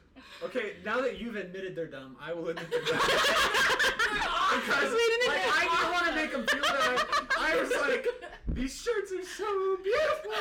Okay, 0.43 0.73
now 0.85 1.01
that 1.01 1.19
you've 1.19 1.35
admitted 1.35 1.75
they're 1.75 1.87
dumb, 1.87 2.15
I 2.21 2.33
will 2.33 2.49
admit 2.49 2.69
they're 2.69 2.81
dumb. 2.85 2.99
Because 2.99 4.91
because 4.91 5.27
like, 5.27 5.41
I 5.45 5.67
didn't 5.71 5.91
want 5.91 6.07
to 6.07 6.15
make 6.15 6.31
them 6.31 6.45
feel 6.47 6.61
bad. 6.61 7.05
I 7.39 7.59
was 7.59 7.71
like, 7.81 8.07
these 8.47 8.81
shirts 8.81 9.11
are 9.11 9.23
so 9.23 9.77
beautiful. 9.83 10.31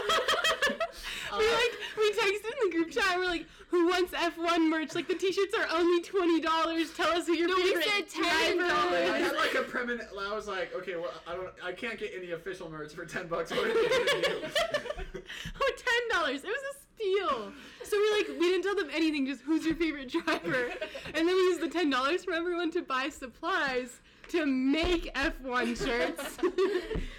we 1.39 1.53
like 1.53 1.73
we 1.97 2.13
texted 2.13 2.53
in 2.63 2.71
the 2.71 2.77
group 2.77 2.91
chat. 2.91 3.17
We're 3.17 3.27
like, 3.27 3.47
who 3.69 3.82
wants 3.93 4.13
F1 4.13 4.69
merch? 4.69 4.95
Like 4.95 5.09
the 5.09 5.15
t-shirts 5.15 5.55
are 5.59 5.67
only 5.77 6.03
twenty 6.03 6.41
dollars. 6.41 6.93
Tell 6.95 7.11
us 7.13 7.27
who 7.27 7.35
your 7.35 7.49
No, 7.49 7.57
we 7.57 7.63
favorite 7.75 8.11
said 8.11 8.23
driver 8.23 8.63
$10. 8.63 9.11
I 9.11 9.19
had 9.19 9.37
like 9.37 9.55
a 9.55 9.63
permanent. 9.63 10.09
I 10.19 10.35
was 10.35 10.49
like, 10.49 10.75
okay, 10.75 10.97
well, 10.97 11.13
I 11.27 11.35
don't, 11.35 11.49
I 11.63 11.73
can't 11.73 11.99
get 11.99 12.13
any 12.17 12.33
official 12.33 12.71
merch 12.71 12.93
for 12.95 13.05
ten 13.05 13.27
bucks. 13.29 13.51
What 13.57 13.67
are 13.67 13.75
they 13.75 13.83
gonna 13.83 14.23
do? 15.13 15.23
oh, 15.61 15.73
ten 15.77 16.19
dollars. 16.19 16.43
It 16.45 16.49
was 16.49 16.63
a 16.75 16.79
steal. 16.97 17.53
So 17.85 17.97
we 17.99 18.11
like 18.17 18.29
we 18.41 18.49
didn't 18.49 18.63
tell 18.63 18.75
them 18.77 18.89
anything. 18.95 19.27
Just 19.27 19.43
who's 19.43 19.65
your 19.67 19.75
favorite 19.75 20.09
driver, 20.11 20.71
and 21.07 21.15
then 21.15 21.27
we 21.27 21.33
used 21.33 21.61
the 21.61 21.69
ten 21.69 21.91
dollars 21.91 22.25
from 22.25 22.35
everyone 22.35 22.71
to 22.73 22.83
buy 22.83 23.09
supplies 23.11 24.01
to 24.29 24.47
make 24.47 25.13
F1 25.15 25.77
shirts. 25.85 26.39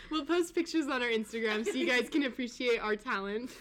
we'll 0.09 0.25
post 0.25 0.55
pictures 0.55 0.87
on 0.87 1.03
our 1.03 1.09
Instagram 1.09 1.63
so 1.63 1.73
you 1.73 1.85
guys 1.85 2.09
can 2.09 2.23
appreciate 2.23 2.79
our 2.79 2.95
talent. 2.95 3.51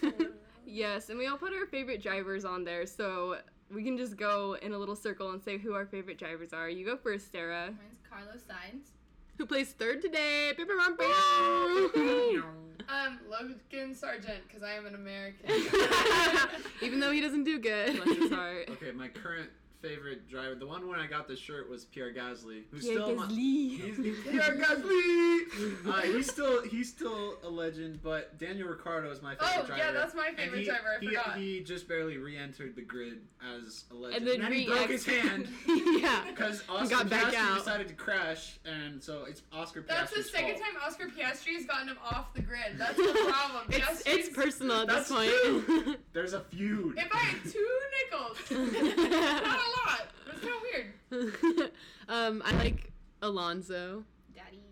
Yes, 0.67 1.09
and 1.11 1.19
we 1.19 1.27
all 1.27 1.37
put 1.37 1.53
our 1.53 1.67
favorite 1.67 2.03
drivers 2.03 2.45
on 2.45 2.65
there, 2.65 2.87
so 2.87 3.39
we 3.71 3.83
can 3.83 3.97
just 3.97 4.17
go 4.17 4.57
in 4.63 4.73
a 4.73 4.79
little 4.79 4.97
circle 4.97 5.31
and 5.31 5.43
say 5.43 5.59
who 5.59 5.75
our 5.75 5.87
favorite 5.87 6.19
drivers 6.19 6.53
are. 6.53 6.69
You 6.69 6.85
go 6.85 6.97
first, 6.97 7.33
Sarah. 7.33 7.67
Mine's 7.67 8.01
Carlos 8.09 8.43
Sainz. 8.49 8.91
Who 9.39 9.47
plays 9.47 9.73
third 9.73 10.03
today? 10.03 10.53
Um, 12.89 13.21
Logan 13.31 13.95
Sargent, 13.95 14.47
because 14.47 14.63
I 14.63 14.73
am 14.75 14.87
an 14.87 14.95
American. 14.95 15.49
Even 16.83 17.01
though 17.01 17.13
he 17.13 17.21
doesn't 17.21 17.45
do 17.45 17.59
good. 17.59 18.03
Bless 18.03 18.19
his 18.19 18.31
heart. 18.31 18.69
Okay, 18.71 18.91
my 18.91 19.09
current 19.09 19.49
favorite 19.83 20.29
driver, 20.31 20.55
the 20.55 20.67
one 20.67 20.89
when 20.89 21.01
I 21.01 21.07
got 21.07 21.27
the 21.27 21.37
shirt 21.37 21.69
was 21.69 21.85
Pierre 21.85 22.13
Gasly, 22.13 22.63
who's 22.71 22.85
Pierre 22.85 23.03
still 23.03 23.17
my, 23.17 23.27
Gasly. 23.27 23.37
he's, 23.37 23.97
he's 23.97 24.17
Pierre 24.31 24.57
Gasly. 24.57 25.87
Uh, 25.87 26.01
he's 26.03 26.31
still 26.31 26.63
he's 26.63 26.89
still 26.89 27.37
a 27.43 27.49
legend, 27.49 28.01
but 28.03 28.39
Daniel 28.39 28.69
Ricciardo 28.69 29.11
is 29.11 29.21
my 29.21 29.35
favorite 29.35 29.65
oh, 29.65 29.67
driver. 29.67 29.83
yeah, 29.83 29.93
that's 29.93 30.15
my 30.15 30.31
favorite 30.37 30.61
he, 30.61 30.65
driver. 30.65 30.89
I 30.97 31.01
he, 31.01 31.07
forgot. 31.09 31.37
he 31.37 31.61
just 31.61 31.89
barely 31.89 32.17
re-entered 32.19 32.77
the 32.77 32.83
grid 32.83 33.23
as 33.43 33.85
a 33.91 33.95
legend. 33.95 34.29
And 34.29 34.43
then 34.43 34.53
he 34.53 34.67
broke 34.67 34.89
his 34.89 35.05
hand 35.05 35.49
yeah. 35.67 36.23
because 36.29 36.63
Oscar 36.69 36.97
got 36.97 37.11
back 37.11 37.33
Piastri 37.33 37.37
out. 37.37 37.59
decided 37.59 37.89
to 37.89 37.95
crash, 37.95 38.59
and 38.65 39.03
so 39.03 39.25
it's 39.29 39.43
Oscar 39.53 39.83
Piastri's 39.83 39.89
That's 39.89 40.13
the 40.15 40.23
second 40.23 40.59
fault. 40.59 40.63
time 40.63 40.83
Oscar 40.87 41.07
Piastri 41.07 41.55
has 41.55 41.67
gotten 41.67 41.89
him 41.89 41.99
off 42.05 42.33
the 42.35 42.43
grid. 42.43 42.77
That's 42.77 42.97
the 42.97 43.27
problem. 43.29 43.63
It's, 43.93 44.03
it's 44.07 44.29
personal 44.29 44.83
at 44.83 44.89
this 44.89 45.09
That's 45.09 45.11
point. 45.11 45.99
There's 46.13 46.35
a 46.35 46.41
feud. 46.41 46.97
If 46.99 47.13
I 47.13 47.19
had 47.19 47.51
two 47.51 47.79
nickels, 48.11 48.39
not 48.51 49.59
a 49.59 49.72
lot. 49.87 50.07
It's 50.31 50.41
kind 50.41 50.55
of 50.55 50.63
weird. 50.63 51.73
um, 52.09 52.43
I 52.45 52.53
like 52.57 52.93
Alonso. 53.23 54.05
Daddy. 54.35 54.63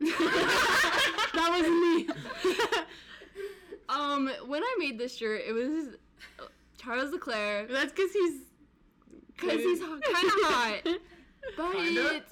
that 0.00 1.48
wasn't 1.50 1.80
me. 1.80 2.08
Um, 3.88 4.30
when 4.46 4.62
I 4.62 4.76
made 4.78 4.98
this 4.98 5.16
shirt, 5.16 5.42
it 5.46 5.52
was 5.52 5.96
Charles 6.76 7.10
Leclerc 7.10 7.70
That's 7.70 7.90
because 7.90 8.12
he's. 8.12 8.42
because 9.34 9.62
he's 9.62 9.80
kind 9.80 9.94
of 9.94 10.32
hot. 10.44 10.80
But 11.56 11.72
Kinda? 11.72 12.22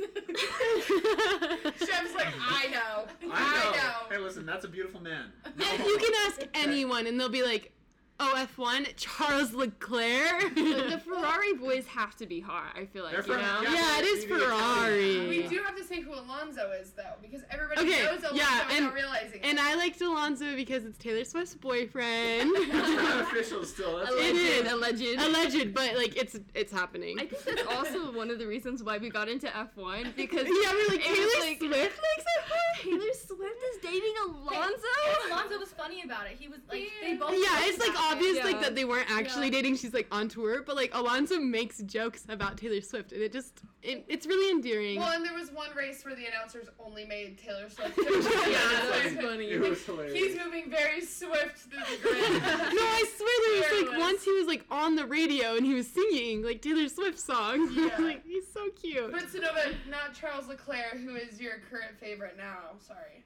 Shep's 1.79 2.15
like, 2.15 2.35
I 2.39 2.67
know. 2.71 3.07
I 3.23 3.27
know. 3.27 3.33
I 3.33 3.73
know. 3.73 4.15
Hey, 4.15 4.19
listen, 4.19 4.45
that's 4.45 4.67
a 4.67 4.69
beautiful 4.69 5.01
man. 5.01 5.33
you 5.57 5.99
can 5.99 6.13
ask 6.27 6.43
anyone, 6.55 7.07
and 7.07 7.19
they'll 7.19 7.31
be 7.31 7.43
like, 7.43 7.73
"Oh, 8.19 8.47
F1, 8.57 8.95
Charles 8.97 9.53
Leclerc." 9.53 10.55
the, 10.55 10.63
the 10.91 10.99
Ferrari 11.05 11.53
boys 11.55 11.87
have 11.87 12.17
to 12.17 12.27
be 12.27 12.41
hot. 12.41 12.75
I 12.75 12.87
feel 12.87 13.05
like 13.05 13.13
They're 13.13 13.37
you 13.37 13.43
know. 13.43 13.61
yeah, 13.63 13.99
it 13.99 14.05
is 14.05 14.25
Ferrari. 14.25 15.27
We 15.29 15.43
do 15.49 15.63
have 15.63 15.77
to 15.77 15.85
say 15.85 16.01
who 16.01 16.15
Alonso 16.15 16.71
is, 16.73 16.91
though, 16.93 17.03
because 17.21 17.43
everybody 17.51 17.81
Okay, 17.83 18.05
knows 18.05 18.21
Alonso 18.21 18.35
yeah, 18.37 18.69
and- 18.73 18.93
realizing 18.95 19.41
And 19.43 19.59
it. 19.59 19.65
I 19.65 19.75
liked 19.75 20.01
Alonso 20.01 20.55
because 20.57 20.85
it's 20.85 20.99
Taylor 20.99 21.25
Swift's 21.25 21.55
boyfriend. 21.55 22.51
That's 22.73 22.89
not 23.03 23.21
official 23.23 23.65
still. 23.65 23.99
That's 23.99 24.11
It 24.13 24.37
is. 24.37 24.73
alleged. 24.73 25.03
Alleged, 25.21 25.75
but 25.75 25.97
like 25.97 26.17
it's 26.17 26.39
it's 26.55 26.73
happening. 26.73 27.19
I 27.21 27.27
think 27.27 27.45
that's 27.45 27.67
also 27.75 28.13
one 28.13 28.31
of 28.31 28.39
the 28.39 28.47
reasons 28.47 28.83
why 28.83 28.99
we 28.99 29.11
got 29.11 29.29
into 29.29 29.47
F1 29.49 30.17
because 30.17 30.47
yeah, 30.47 30.73
we're 30.73 30.89
like 30.89 31.03
Taylor 31.05 31.27
like- 31.41 31.59
Swift 31.59 31.71
makes 31.71 31.97
it. 31.97 32.83
Taylor 32.83 33.13
Swift 33.15 33.61
is 33.75 33.79
dating 33.83 34.15
Alonso. 34.27 34.87
Alonso 35.29 35.59
was 35.59 35.71
funny 35.71 36.03
about 36.03 36.27
it. 36.27 36.37
He 36.39 36.47
was 36.49 36.61
like, 36.71 36.85
they 37.03 37.15
both. 37.15 37.33
Yeah, 37.33 37.65
it's 37.67 37.79
like 37.79 37.91
about 37.91 38.03
it. 38.03 38.06
Obvious 38.13 38.37
Yeah. 38.39 38.45
like 38.45 38.61
that 38.61 38.75
they 38.75 38.85
weren't 38.85 39.11
actually 39.11 39.47
Yeah. 39.47 39.53
dating. 39.53 39.77
She's 39.77 39.95
like 39.95 40.07
on 40.11 40.29
tour, 40.29 40.63
but 40.63 40.77
like 40.77 40.95
Alonso 40.95 41.39
makes 41.39 41.79
jokes 41.83 42.25
about 42.29 42.57
Taylor 42.59 42.81
Swift, 42.81 43.13
and 43.13 43.23
it 43.23 43.33
just 43.33 43.61
it, 43.83 44.05
it's 44.09 44.27
really 44.27 44.51
endearing. 44.51 44.99
Well, 44.99 45.13
and 45.13 45.25
there 45.25 45.35
was 45.35 45.51
one 45.53 45.69
race 45.77 46.05
where 46.05 46.15
the 46.17 46.27
announcers 46.27 46.67
only 46.85 47.05
made 47.05 47.39
Taylor 47.39 47.69
Swift. 47.69 47.97
Yeah, 47.99 48.49
yeah, 48.49 49.01
that's 49.03 49.15
funny. 49.15 49.51
It 49.51 49.61
was 49.61 49.85
hilarious. 49.85 50.15
He's 50.15 50.37
moving 50.37 50.69
very 50.71 51.01
swift 51.03 51.59
through 51.59 51.81
the 51.81 52.03
grid. 52.03 52.33
no. 52.43 52.83
I 52.83 53.05
swear 53.17 53.29
there 53.45 53.57
was 53.57 53.61
like 53.61 53.91
Fearless. 53.91 53.99
once 54.01 54.25
he 54.25 54.33
was 54.33 54.47
like 54.47 54.65
on 54.71 54.97
the 54.97 55.05
radio 55.07 55.57
and 55.57 55.65
he 55.67 55.75
was 55.75 55.87
singing 55.87 56.43
like 56.43 56.63
Taylor 56.63 56.89
Swift 56.89 57.19
songs. 57.19 57.71
Yeah. 57.77 57.97
like 57.99 58.25
he's 58.27 58.51
so 58.53 58.69
cute. 58.81 59.13
But 59.13 59.25
Sonova, 59.29 59.75
not 59.89 60.15
Charles 60.15 60.49
Leclerc, 60.49 60.95
who 61.05 61.15
is 61.17 61.41
your 61.41 61.55
current 61.71 61.99
favorite 62.01 62.37
now. 62.37 62.71
Sorry. 62.81 63.25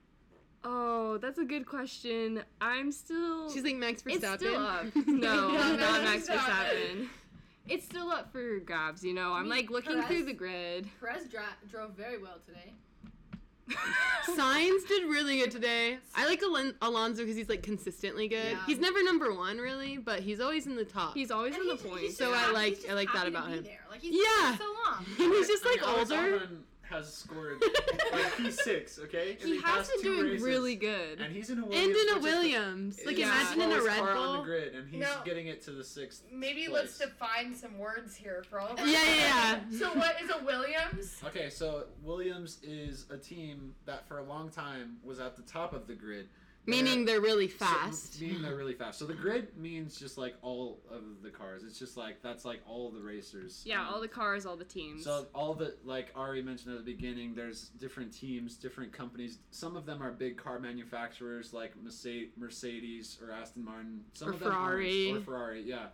Oh, 0.63 1.17
that's 1.19 1.39
a 1.39 1.45
good 1.45 1.67
question. 1.67 2.43
I'm 2.61 2.93
still. 2.93 3.51
She's 3.51 3.63
like 3.65 3.77
Max 3.77 4.03
Verstappen. 4.03 4.15
it's 4.17 4.25
Verstappen. 4.25 4.39
still 4.39 4.67
up. 4.67 4.87
No, 5.07 5.51
No, 5.51 5.77
not 5.77 6.03
Max 6.05 6.29
Max 6.29 6.29
Verstappen. 6.29 6.73
Verstappen. 6.99 7.09
It's 7.69 7.85
still 7.85 8.11
up 8.11 8.33
for 8.33 8.59
grabs, 8.61 9.05
you 9.05 9.15
know. 9.15 9.33
I'm 9.33 9.43
mean, 9.43 9.51
like 9.51 9.71
looking 9.71 9.93
Perez- 9.95 10.07
through 10.09 10.25
the 10.25 10.33
grid. 10.33 10.89
Perez 11.01 11.25
dra- 11.29 11.43
drove 11.71 11.93
very 11.93 12.19
well 12.19 12.39
today. 12.47 12.73
Sainz 14.27 14.87
did 14.89 15.05
really 15.05 15.39
good 15.39 15.51
today. 15.53 15.99
I 16.17 16.27
like 16.27 16.43
Alon- 16.43 16.75
Alonso 16.83 17.23
because 17.23 17.37
he's 17.37 17.49
like 17.49 17.63
consistently 17.63 18.27
good. 18.27 18.53
Yeah. 18.53 18.67
He's 18.67 18.79
never 18.81 19.03
number 19.05 19.33
one 19.33 19.59
really, 19.59 19.97
but 19.99 20.21
he's 20.21 20.41
always 20.41 20.67
in 20.67 20.75
the 20.75 20.85
top. 20.85 21.15
He's 21.15 21.31
always 21.31 21.55
And 21.55 21.63
in 21.63 21.69
the 21.69 21.77
he's- 21.77 21.87
point. 21.89 22.13
So 22.13 22.33
just 22.33 22.45
I 22.49 22.51
like- 22.53 22.79
I 22.91 22.95
like 22.95 23.13
that 23.15 23.29
about 23.29 23.49
him. 23.51 23.63
There. 23.63 23.79
Like 23.89 24.01
he's 24.01 24.17
Yeah. 24.17 24.57
so 24.57 24.65
long. 24.65 25.05
and 25.21 25.33
he's 25.35 25.47
just 25.47 25.65
I 25.65 25.69
mean, 25.71 25.81
like 25.81 25.99
older. 25.99 26.49
Has 26.83 27.15
scored 27.15 27.63
like 27.63 28.10
he's 28.45 28.63
six, 28.63 28.99
okay? 28.99 29.37
In 29.41 29.47
he 29.47 29.61
has 29.63 29.89
been 29.89 30.03
doing 30.03 30.27
races. 30.33 30.43
really 30.43 30.77
good. 30.77 31.21
And 31.21 31.33
he's 31.35 31.51
in 31.51 31.59
a 31.59 31.67
Williams. 31.67 31.85
And 31.85 31.95
Williams. 31.95 32.09
in 32.09 32.09
a 32.11 32.15
which 32.15 32.17
is 32.17 32.23
the- 32.25 32.31
Williams. 32.31 33.01
Like 33.07 33.17
is 33.17 33.23
imagine 33.23 33.61
in 33.63 33.69
a 33.71 33.73
slowest 33.81 33.87
Red 33.87 33.99
car 33.99 34.11
on 34.17 34.37
the 34.39 34.43
grid, 34.45 34.75
and 34.75 34.89
he's 34.91 35.01
No. 35.01 35.21
getting 35.25 35.47
it 35.49 35.63
to 35.65 35.71
the 35.73 35.85
sixth. 35.85 36.23
Maybe 36.33 36.67
place. 36.67 36.75
let's 36.75 36.99
define 36.99 37.55
some 37.55 37.79
words 37.79 38.15
here 38.17 38.43
for 38.49 38.61
all 38.61 38.69
of 38.73 38.79
Yeah, 38.79 38.85
us. 38.85 38.93
yeah, 38.93 39.61
yeah. 39.71 39.79
So 39.79 39.93
what 39.95 40.17
is 40.23 40.31
a 40.31 40.45
Williams? 40.45 41.21
Okay, 41.27 41.51
so 41.51 41.87
Williams 42.03 42.59
is 42.63 43.07
a 43.11 43.17
team 43.19 43.75
that 43.87 44.07
for 44.09 44.19
a 44.19 44.25
long 44.25 44.51
time 44.51 44.97
was 45.03 45.21
at 45.21 45.37
the 45.37 45.43
top 45.43 45.73
of 45.73 45.87
the 45.87 45.95
grid. 45.95 46.29
Meaning 46.67 47.05
they're 47.05 47.21
really 47.21 47.49
So- 47.49 47.57
fast. 47.65 48.21
meaning 48.21 48.43
they're 48.43 48.55
really 48.57 48.75
fast. 48.75 48.99
So 48.99 49.07
the 49.07 49.15
grid 49.15 49.57
means 49.57 49.99
just 49.99 50.19
like 50.19 50.37
all 50.43 50.83
of 50.91 51.23
the 51.23 51.31
cars. 51.31 51.63
It's 51.65 51.79
just 51.79 51.97
like 51.97 52.23
that's 52.23 52.45
like 52.45 52.61
all 52.67 52.91
the 52.91 53.01
racers. 53.01 53.63
Yeah, 53.67 53.87
Um, 53.87 53.95
all 53.95 54.01
the 54.01 54.09
cars, 54.09 54.45
all 54.47 54.57
the 54.57 54.65
teams. 54.65 55.05
So 55.05 55.27
all 55.35 55.55
the 55.55 55.77
like 55.85 56.11
Ari 56.15 56.43
mentioned 56.43 56.77
at 56.77 56.85
the 56.85 56.93
beginning, 56.93 57.35
there's 57.35 57.71
different 57.71 58.13
teams, 58.13 58.57
different 58.57 58.93
companies. 58.93 59.39
Some 59.51 59.75
of 59.75 59.87
them 59.87 60.03
are 60.03 60.13
big 60.13 60.37
car 60.37 60.59
manufacturers 60.61 61.53
like 61.53 61.73
Mercedes 62.37 63.19
or 63.23 63.33
Aston 63.33 63.65
Martin. 63.65 64.05
Some 64.13 64.29
Or 64.29 64.33
of 64.35 64.41
them 64.41 64.53
Ferrari. 64.53 65.13
Or 65.13 65.21
Ferrari, 65.23 65.63
yeah. 65.63 65.89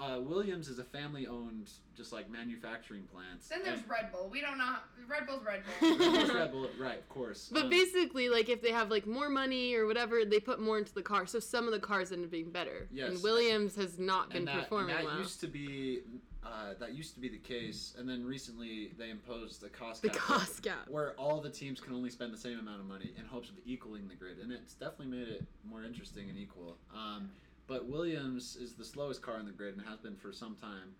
Uh, 0.00 0.20
Williams 0.20 0.68
is 0.68 0.78
a 0.78 0.84
family-owned, 0.84 1.70
just 1.96 2.12
like 2.12 2.30
manufacturing 2.30 3.02
plants. 3.12 3.48
Then 3.48 3.60
there's 3.64 3.80
And- 3.80 3.90
Red 3.90 4.12
Bull. 4.12 4.28
We 4.30 4.40
don't 4.40 4.58
know. 4.58 4.64
How, 4.64 4.80
Red 5.08 5.26
Bull's 5.26 5.42
Red 5.44 5.62
Bull. 5.80 5.98
Red 6.34 6.52
Bull, 6.52 6.68
right? 6.78 6.98
Of 6.98 7.08
course. 7.08 7.48
But 7.52 7.64
Um, 7.64 7.70
basically, 7.70 8.28
like 8.28 8.48
if 8.48 8.62
they 8.62 8.70
have 8.72 8.90
like 8.90 9.06
more 9.06 9.28
money 9.28 9.74
or 9.74 9.86
whatever, 9.86 10.24
they 10.24 10.38
put 10.40 10.60
more 10.60 10.78
into 10.78 10.94
the 10.94 11.02
car. 11.02 11.26
So 11.26 11.40
some 11.40 11.66
of 11.66 11.72
the 11.72 11.80
cars 11.80 12.12
end 12.12 12.24
up 12.24 12.30
being 12.30 12.50
better. 12.50 12.88
Yes. 12.92 13.10
And 13.10 13.22
Williams 13.22 13.74
has 13.76 13.98
not 13.98 14.28
been 14.28 14.38
and 14.38 14.48
that, 14.48 14.52
and 14.54 14.62
performing 14.64 14.94
that 14.94 15.04
well. 15.04 15.18
used 15.18 15.40
to 15.40 15.48
be 15.48 16.00
uh, 16.44 16.72
that 16.78 16.94
used 16.94 17.12
to 17.14 17.20
be 17.20 17.28
the 17.28 17.36
case, 17.38 17.94
and 17.98 18.08
then 18.08 18.24
recently 18.24 18.92
they 18.96 19.10
imposed 19.10 19.60
the 19.60 19.68
cost 19.68 20.00
the 20.02 20.08
cap 20.08 20.18
cost 20.18 20.62
gap. 20.68 20.88
where 20.88 21.12
all 21.18 21.40
the 21.40 21.50
teams 21.50 21.78
can 21.80 21.92
only 21.92 22.08
spend 22.08 22.32
the 22.32 22.38
same 22.38 22.58
amount 22.58 22.80
of 22.80 22.86
money 22.86 23.12
in 23.18 23.24
hopes 23.26 23.50
of 23.50 23.56
equaling 23.66 24.08
the 24.08 24.14
grid, 24.14 24.38
and 24.38 24.50
it's 24.52 24.72
definitely 24.74 25.08
made 25.08 25.28
it 25.28 25.44
more 25.68 25.82
interesting 25.82 26.30
and 26.30 26.38
equal. 26.38 26.76
Um, 26.94 27.30
but 27.68 27.86
Williams 27.86 28.56
is 28.56 28.72
the 28.72 28.84
slowest 28.84 29.22
car 29.22 29.38
in 29.38 29.46
the 29.46 29.52
grid 29.52 29.76
and 29.76 29.86
has 29.86 30.00
been 30.00 30.16
for 30.16 30.32
some 30.32 30.56
time. 30.56 30.94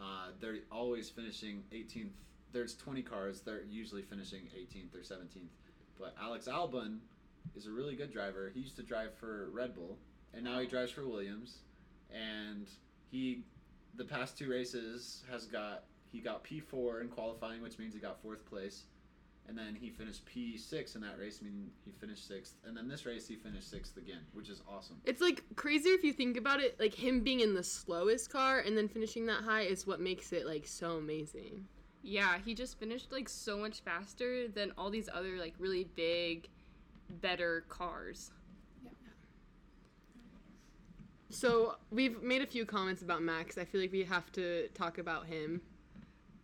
Uh, 0.00 0.28
they're 0.40 0.58
always 0.70 1.10
finishing 1.10 1.64
18th. 1.72 2.12
There's 2.52 2.76
20 2.76 3.02
cars. 3.02 3.40
They're 3.40 3.64
usually 3.68 4.02
finishing 4.02 4.42
18th 4.56 4.94
or 4.94 5.00
17th. 5.00 5.50
But 5.98 6.14
Alex 6.20 6.46
Albon 6.46 6.98
is 7.56 7.66
a 7.66 7.70
really 7.70 7.96
good 7.96 8.12
driver. 8.12 8.50
He 8.54 8.60
used 8.60 8.76
to 8.76 8.82
drive 8.82 9.14
for 9.14 9.50
Red 9.52 9.74
Bull, 9.74 9.98
and 10.32 10.44
now 10.44 10.60
he 10.60 10.66
drives 10.66 10.92
for 10.92 11.06
Williams. 11.06 11.58
And 12.10 12.68
he, 13.10 13.42
the 13.96 14.04
past 14.04 14.38
two 14.38 14.48
races, 14.48 15.24
has 15.30 15.46
got 15.46 15.84
he 16.12 16.20
got 16.20 16.44
P4 16.44 17.00
in 17.00 17.08
qualifying, 17.08 17.62
which 17.62 17.78
means 17.78 17.94
he 17.94 18.00
got 18.00 18.20
fourth 18.22 18.44
place. 18.48 18.84
And 19.48 19.58
then 19.58 19.74
he 19.74 19.90
finished 19.90 20.22
P6 20.24 20.94
in 20.94 21.00
that 21.02 21.18
race, 21.18 21.42
meaning 21.42 21.70
he 21.84 21.90
finished 21.90 22.26
sixth. 22.26 22.54
And 22.64 22.76
then 22.76 22.88
this 22.88 23.04
race, 23.04 23.26
he 23.26 23.36
finished 23.36 23.70
sixth 23.70 23.96
again, 23.96 24.20
which 24.32 24.48
is 24.48 24.62
awesome. 24.68 25.00
It's 25.04 25.20
like 25.20 25.42
crazier 25.56 25.94
if 25.94 26.04
you 26.04 26.12
think 26.12 26.36
about 26.36 26.60
it. 26.60 26.78
Like 26.78 26.94
him 26.94 27.20
being 27.20 27.40
in 27.40 27.54
the 27.54 27.62
slowest 27.62 28.30
car 28.30 28.60
and 28.60 28.76
then 28.76 28.88
finishing 28.88 29.26
that 29.26 29.42
high 29.42 29.62
is 29.62 29.86
what 29.86 30.00
makes 30.00 30.32
it 30.32 30.46
like 30.46 30.66
so 30.66 30.92
amazing. 30.92 31.66
Yeah, 32.02 32.38
he 32.44 32.54
just 32.54 32.78
finished 32.78 33.12
like 33.12 33.28
so 33.28 33.58
much 33.58 33.80
faster 33.80 34.48
than 34.48 34.72
all 34.78 34.90
these 34.90 35.08
other 35.12 35.36
like 35.36 35.54
really 35.58 35.84
big, 35.96 36.48
better 37.20 37.64
cars. 37.68 38.30
Yeah. 38.84 38.90
So 41.30 41.76
we've 41.90 42.22
made 42.22 42.42
a 42.42 42.46
few 42.46 42.64
comments 42.64 43.02
about 43.02 43.22
Max. 43.22 43.58
I 43.58 43.64
feel 43.64 43.80
like 43.80 43.92
we 43.92 44.04
have 44.04 44.30
to 44.32 44.68
talk 44.68 44.98
about 44.98 45.26
him 45.26 45.60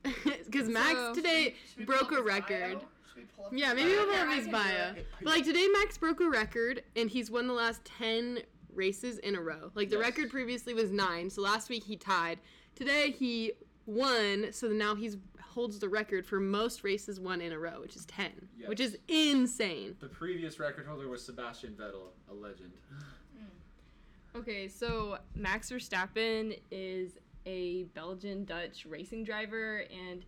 because 0.44 0.68
Max 0.68 0.92
So- 0.94 1.14
today 1.14 1.54
Should 1.70 1.78
we 1.78 1.84
broke 1.84 2.08
pull 2.10 2.18
a 2.18 2.22
record. 2.22 2.78
bio? 2.78 2.88
Should 3.08 3.16
we 3.16 3.22
pull 3.36 3.46
up 3.46 3.52
Yeah, 3.54 3.72
maybe 3.74 3.90
we'll 3.90 4.10
Yeah, 4.10 4.24
have 4.26 4.36
his 4.36 4.48
bio. 4.48 4.94
But 5.22 5.34
like 5.34 5.44
today, 5.44 5.66
Max 5.72 5.98
broke 5.98 6.20
a 6.20 6.28
record 6.28 6.82
and 6.96 7.10
he's 7.10 7.30
won 7.30 7.46
the 7.46 7.54
last 7.54 7.84
ten 7.84 8.40
races 8.72 9.18
in 9.18 9.34
a 9.34 9.40
row. 9.40 9.70
Like 9.74 9.88
the 9.90 9.96
Yes. 9.96 10.04
record 10.06 10.30
previously 10.30 10.74
was 10.74 10.90
nine, 10.92 11.30
so 11.30 11.42
last 11.42 11.68
week 11.68 11.84
he 11.84 11.96
tied. 11.96 12.38
Today 12.76 13.10
he 13.10 13.52
won, 13.86 14.52
so 14.52 14.68
now 14.68 14.94
he's 14.94 15.16
holds 15.40 15.78
the 15.80 15.88
record 15.88 16.24
for 16.24 16.38
most 16.38 16.84
races 16.84 17.18
won 17.18 17.40
in 17.40 17.50
a 17.52 17.58
row, 17.58 17.80
which 17.80 17.96
is 17.96 18.04
ten, 18.06 18.30
which 18.66 18.78
is 18.78 18.96
insane. 19.08 19.96
The 19.98 20.06
previous 20.06 20.60
record 20.60 20.86
holder 20.86 21.08
was 21.08 21.24
Sebastian 21.24 21.72
Vettel, 21.72 22.10
a 22.30 22.34
legend. 22.34 22.70
Hmm. 22.92 24.38
Okay, 24.38 24.68
so 24.68 25.18
Max 25.34 25.72
Verstappen 25.72 26.56
is 26.70 27.18
a 27.48 27.84
Belgian 27.94 28.44
Dutch 28.44 28.84
racing 28.86 29.24
driver 29.24 29.84
and 29.90 30.24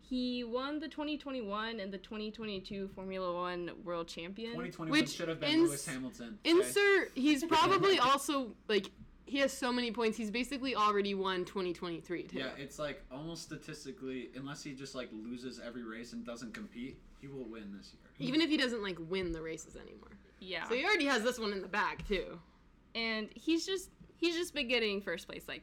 he 0.00 0.44
won 0.44 0.80
the 0.80 0.88
2021 0.88 1.80
and 1.80 1.90
the 1.92 1.96
2022 1.98 2.88
Formula 2.88 3.32
1 3.32 3.70
World 3.84 4.06
Champion. 4.08 4.50
2021 4.50 4.90
Which 5.00 5.10
should 5.10 5.28
have 5.28 5.40
been 5.40 5.50
ins- 5.60 5.68
Lewis 5.70 5.86
Hamilton. 5.86 6.38
okay? 6.46 6.50
Insert. 6.50 7.12
He's 7.14 7.42
probably 7.56 7.98
also 7.98 8.48
like 8.68 8.90
he 9.26 9.38
has 9.38 9.50
so 9.52 9.72
many 9.72 9.90
points. 9.90 10.18
He's 10.18 10.30
basically 10.30 10.76
already 10.76 11.14
won 11.14 11.46
2023 11.46 12.24
too. 12.24 12.38
Yeah, 12.38 12.48
it's 12.58 12.78
like 12.78 13.02
almost 13.10 13.44
statistically, 13.44 14.28
unless 14.36 14.62
he 14.62 14.74
just 14.74 14.94
like 14.94 15.08
loses 15.12 15.58
every 15.64 15.82
race 15.82 16.12
and 16.12 16.26
doesn't 16.26 16.52
compete, 16.52 16.98
he 17.22 17.26
will 17.28 17.44
win 17.48 17.72
this 17.74 17.92
year. 17.94 18.28
Even 18.28 18.42
if 18.42 18.50
he 18.50 18.58
doesn't 18.58 18.82
like 18.82 18.98
win 19.08 19.32
the 19.32 19.40
races 19.40 19.76
anymore. 19.76 20.10
Yeah. 20.40 20.68
So 20.68 20.74
he 20.74 20.84
already 20.84 21.06
has 21.06 21.22
this 21.22 21.38
one 21.38 21.52
in 21.52 21.62
the 21.62 21.68
bag 21.68 22.04
too. 22.06 22.38
and 22.94 23.28
he's 23.34 23.64
just 23.64 23.88
he's 24.18 24.36
just 24.36 24.52
been 24.52 24.68
getting 24.68 25.00
first 25.00 25.26
place 25.26 25.44
like 25.48 25.62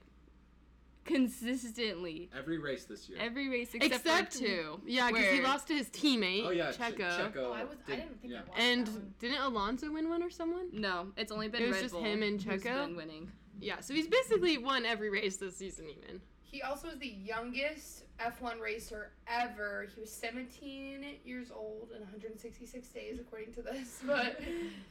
consistently 1.06 2.30
Every 2.38 2.58
race 2.60 2.86
this 2.86 3.08
year. 3.10 3.18
every 3.22 3.50
race 3.50 3.70
except, 3.74 3.96
Except 4.06 4.34
for 4.34 4.40
two. 4.40 4.82
Yeah, 4.86 5.10
because 5.10 5.26
he 5.32 5.42
lost 5.42 5.68
to 5.68 5.74
his 5.76 5.88
teammate, 5.90 6.46
oh 6.46 6.52
yeah, 6.52 6.72
Checo. 6.72 6.98
Checo. 7.18 7.38
Oh, 7.38 7.54
I 7.54 7.64
was. 7.64 7.78
I 7.88 7.92
did- 7.92 7.96
didn't 8.02 8.22
think 8.22 8.34
yeah. 8.34 8.40
I 8.40 8.50
watched 8.50 8.60
And 8.62 8.88
that 8.88 8.92
one. 8.94 9.14
didn't 9.20 9.42
Alonso 9.42 9.92
win 9.92 10.10
one 10.10 10.24
or 10.24 10.30
someone? 10.30 10.68
No, 10.74 11.08
it's 11.18 11.32
only 11.32 11.48
been 11.48 11.64
It 11.64 11.68
was 11.68 11.76
Red 11.78 11.82
just 11.84 11.94
Bull 11.94 12.04
him 12.04 12.24
and 12.24 12.40
Checo? 12.40 12.86
been 12.88 12.96
winning. 12.96 13.32
Yeah, 13.60 13.80
so 13.80 13.94
he's 13.94 14.08
basically 14.08 14.58
won 14.58 14.86
every 14.86 15.10
race 15.10 15.38
this 15.38 15.56
season 15.58 15.86
even. 15.90 16.22
He 16.44 16.62
also 16.64 16.90
is 16.90 16.98
the 17.00 17.08
youngest 17.08 18.04
F1 18.20 18.60
racer 18.60 19.12
ever. 19.28 19.88
He 19.96 20.02
was 20.02 20.12
17 20.12 21.06
years 21.24 21.50
old 21.50 21.90
and 21.94 22.02
166 22.02 22.88
days, 22.90 23.20
according 23.20 23.54
to 23.54 23.62
this. 23.62 24.00
But 24.06 24.42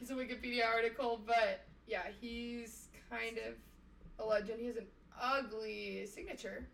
it's 0.01 0.09
a 0.09 0.15
Wikipedia 0.15 0.65
article. 0.65 1.21
But 1.25 1.65
yeah, 1.87 2.03
he's 2.19 2.87
kind 3.09 3.37
of 3.37 3.53
a 4.17 4.27
legend. 4.27 4.59
He 4.59 4.65
has 4.67 4.77
an 4.77 4.87
ugly 5.19 6.05
signature. 6.05 6.67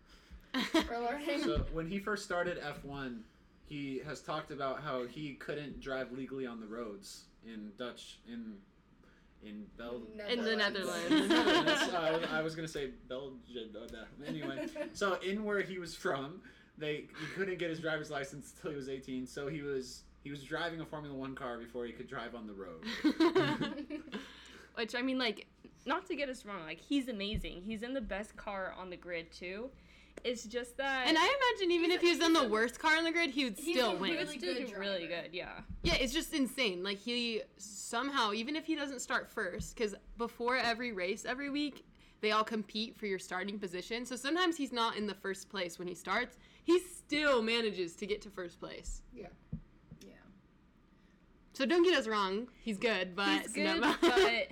We're 0.73 0.99
learning. 0.99 1.43
So 1.43 1.65
when 1.73 1.87
he 1.87 1.99
first 1.99 2.23
started 2.23 2.59
F1, 2.61 3.19
he 3.65 4.01
has 4.05 4.21
talked 4.21 4.51
about 4.51 4.81
how 4.81 5.05
he 5.05 5.33
couldn't 5.35 5.79
drive 5.79 6.11
legally 6.11 6.45
on 6.45 6.59
the 6.59 6.67
roads 6.67 7.25
in 7.45 7.71
Dutch 7.77 8.19
in 8.27 8.55
in 9.43 9.65
Bel. 9.77 10.01
In 10.11 10.17
the 10.17 10.33
In 10.33 10.43
the 10.43 10.55
Netherlands. 10.55 11.29
Netherlands. 11.29 11.93
I, 11.93 12.11
was, 12.11 12.23
I 12.31 12.41
was 12.41 12.55
gonna 12.55 12.67
say 12.67 12.91
Belgium. 13.07 13.37
Anyway, 14.25 14.67
so 14.93 15.15
in 15.15 15.43
where 15.43 15.61
he 15.61 15.79
was 15.79 15.95
from, 15.95 16.41
they 16.77 17.05
he 17.19 17.25
couldn't 17.35 17.59
get 17.59 17.69
his 17.69 17.79
driver's 17.79 18.09
license 18.09 18.53
until 18.55 18.71
he 18.71 18.77
was 18.77 18.89
18. 18.89 19.27
So 19.27 19.47
he 19.47 19.61
was 19.61 20.03
he 20.23 20.31
was 20.31 20.43
driving 20.43 20.81
a 20.81 20.85
Formula 20.85 21.15
One 21.15 21.35
car 21.35 21.57
before 21.57 21.85
he 21.85 21.91
could 21.91 22.07
drive 22.07 22.35
on 22.35 22.47
the 22.47 22.53
road. 22.53 22.83
Which 24.75 24.93
I 24.93 25.01
mean, 25.01 25.17
like, 25.17 25.47
not 25.87 26.05
to 26.07 26.15
get 26.15 26.29
us 26.29 26.45
wrong, 26.45 26.63
like 26.65 26.79
he's 26.79 27.07
amazing. 27.07 27.63
He's 27.65 27.81
in 27.83 27.93
the 27.93 28.01
best 28.01 28.35
car 28.35 28.73
on 28.77 28.89
the 28.89 28.97
grid 28.97 29.31
too. 29.31 29.69
It's 30.23 30.43
just 30.43 30.77
that 30.77 31.07
And 31.07 31.15
I 31.17 31.23
imagine 31.23 31.71
even 31.71 31.91
if 31.91 32.01
he 32.01 32.09
was 32.09 32.19
in 32.19 32.33
the 32.33 32.47
worst 32.47 32.79
car 32.79 32.97
on 32.97 33.03
the 33.03 33.11
grid, 33.11 33.29
he 33.29 33.45
would 33.45 33.57
he's 33.57 33.75
still 33.75 33.91
a 33.91 33.95
win. 33.95 34.11
he 34.11 34.17
would 34.17 34.25
really 34.27 34.39
still 34.39 34.53
good 34.55 34.67
do 34.67 34.75
really 34.79 35.07
good. 35.07 35.29
Yeah. 35.31 35.49
Yeah, 35.83 35.93
it's 35.95 36.11
just 36.11 36.33
insane. 36.33 36.83
Like 36.83 36.97
he 36.97 37.41
somehow, 37.57 38.33
even 38.33 38.55
if 38.55 38.65
he 38.65 38.75
doesn't 38.75 38.99
start 39.01 39.29
first, 39.29 39.75
because 39.75 39.95
before 40.17 40.57
every 40.57 40.91
race 40.91 41.23
every 41.23 41.49
week, 41.49 41.85
they 42.19 42.31
all 42.31 42.43
compete 42.43 42.97
for 42.97 43.05
your 43.05 43.19
starting 43.19 43.59
position. 43.59 44.05
So 44.05 44.15
sometimes 44.15 44.57
he's 44.57 44.73
not 44.73 44.97
in 44.97 45.05
the 45.05 45.13
first 45.13 45.49
place 45.49 45.77
when 45.77 45.87
he 45.87 45.93
starts. 45.93 46.37
He 46.63 46.79
still 46.79 47.41
manages 47.43 47.95
to 47.97 48.07
get 48.07 48.21
to 48.23 48.29
first 48.31 48.59
place. 48.59 49.03
yeah. 49.13 49.27
Yeah. 50.01 50.13
So 51.53 51.65
don't 51.65 51.83
get 51.83 51.95
us 51.97 52.07
wrong, 52.07 52.47
he's 52.59 52.77
good, 52.79 53.15
but 53.15 53.41
he's 53.43 53.53
good, 53.53 53.81
no- 53.81 53.95
but 54.01 54.47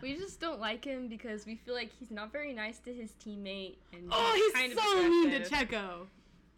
we 0.00 0.14
just 0.16 0.40
don't 0.40 0.60
like 0.60 0.84
him 0.84 1.08
because 1.08 1.46
we 1.46 1.56
feel 1.56 1.74
like 1.74 1.90
he's 1.98 2.10
not 2.10 2.32
very 2.32 2.52
nice 2.52 2.78
to 2.80 2.92
his 2.92 3.12
teammate. 3.24 3.76
And 3.92 4.08
oh, 4.10 4.32
he's 4.34 4.52
kind 4.52 4.72
of 4.72 4.78
so 4.78 5.02
mean 5.02 5.30
to. 5.30 5.40
Checo. 5.40 6.06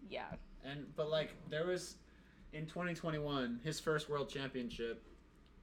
Yeah. 0.09 0.27
And 0.65 0.87
but 0.97 1.11
like 1.11 1.31
there 1.51 1.67
was 1.67 1.97
in 2.53 2.67
2021 2.67 3.61
his 3.65 3.81
first 3.81 4.09
world 4.09 4.29
championship. 4.29 5.03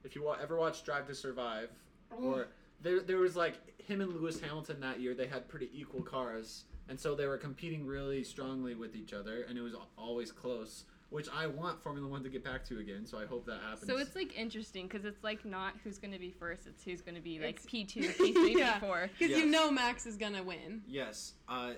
If 0.04 0.14
you 0.14 0.32
ever 0.40 0.56
watched 0.56 0.84
Drive 0.84 1.06
to 1.08 1.14
Survive, 1.14 1.70
or 2.16 2.48
there 2.80 3.00
there 3.00 3.18
was 3.18 3.36
like 3.36 3.56
him 3.80 4.00
and 4.00 4.14
Lewis 4.14 4.40
Hamilton 4.40 4.80
that 4.80 5.00
year. 5.00 5.14
They 5.14 5.26
had 5.26 5.48
pretty 5.48 5.70
equal 5.72 6.02
cars, 6.02 6.64
and 6.88 6.98
so 6.98 7.14
they 7.14 7.26
were 7.26 7.38
competing 7.38 7.86
really 7.86 8.22
strongly 8.22 8.74
with 8.74 8.94
each 8.94 9.12
other, 9.12 9.42
and 9.48 9.58
it 9.58 9.62
was 9.62 9.74
always 9.98 10.30
close. 10.30 10.84
Which 11.10 11.28
I 11.34 11.46
want 11.46 11.80
Formula 11.82 12.08
One 12.08 12.22
to 12.24 12.28
get 12.28 12.42
back 12.42 12.64
to 12.66 12.78
again. 12.78 13.06
So 13.06 13.18
I 13.18 13.26
hope 13.26 13.46
that 13.46 13.60
happens. 13.60 13.86
So 13.86 13.98
it's 13.98 14.16
like 14.16 14.36
interesting 14.36 14.88
because 14.88 15.04
it's 15.04 15.22
like 15.22 15.44
not 15.44 15.74
who's 15.84 15.98
gonna 15.98 16.18
be 16.18 16.30
first; 16.30 16.66
it's 16.66 16.82
who's 16.82 17.00
gonna 17.00 17.20
be 17.20 17.38
like 17.38 17.64
P 17.64 17.84
two, 17.84 18.00
P 18.18 18.32
three, 18.32 18.56
P 18.56 18.64
four. 18.80 19.08
Because 19.18 19.36
you 19.36 19.46
know 19.46 19.70
Max 19.70 20.04
is 20.06 20.16
gonna 20.16 20.42
win. 20.42 20.82
Yes. 20.88 21.34
Uh, 21.48 21.74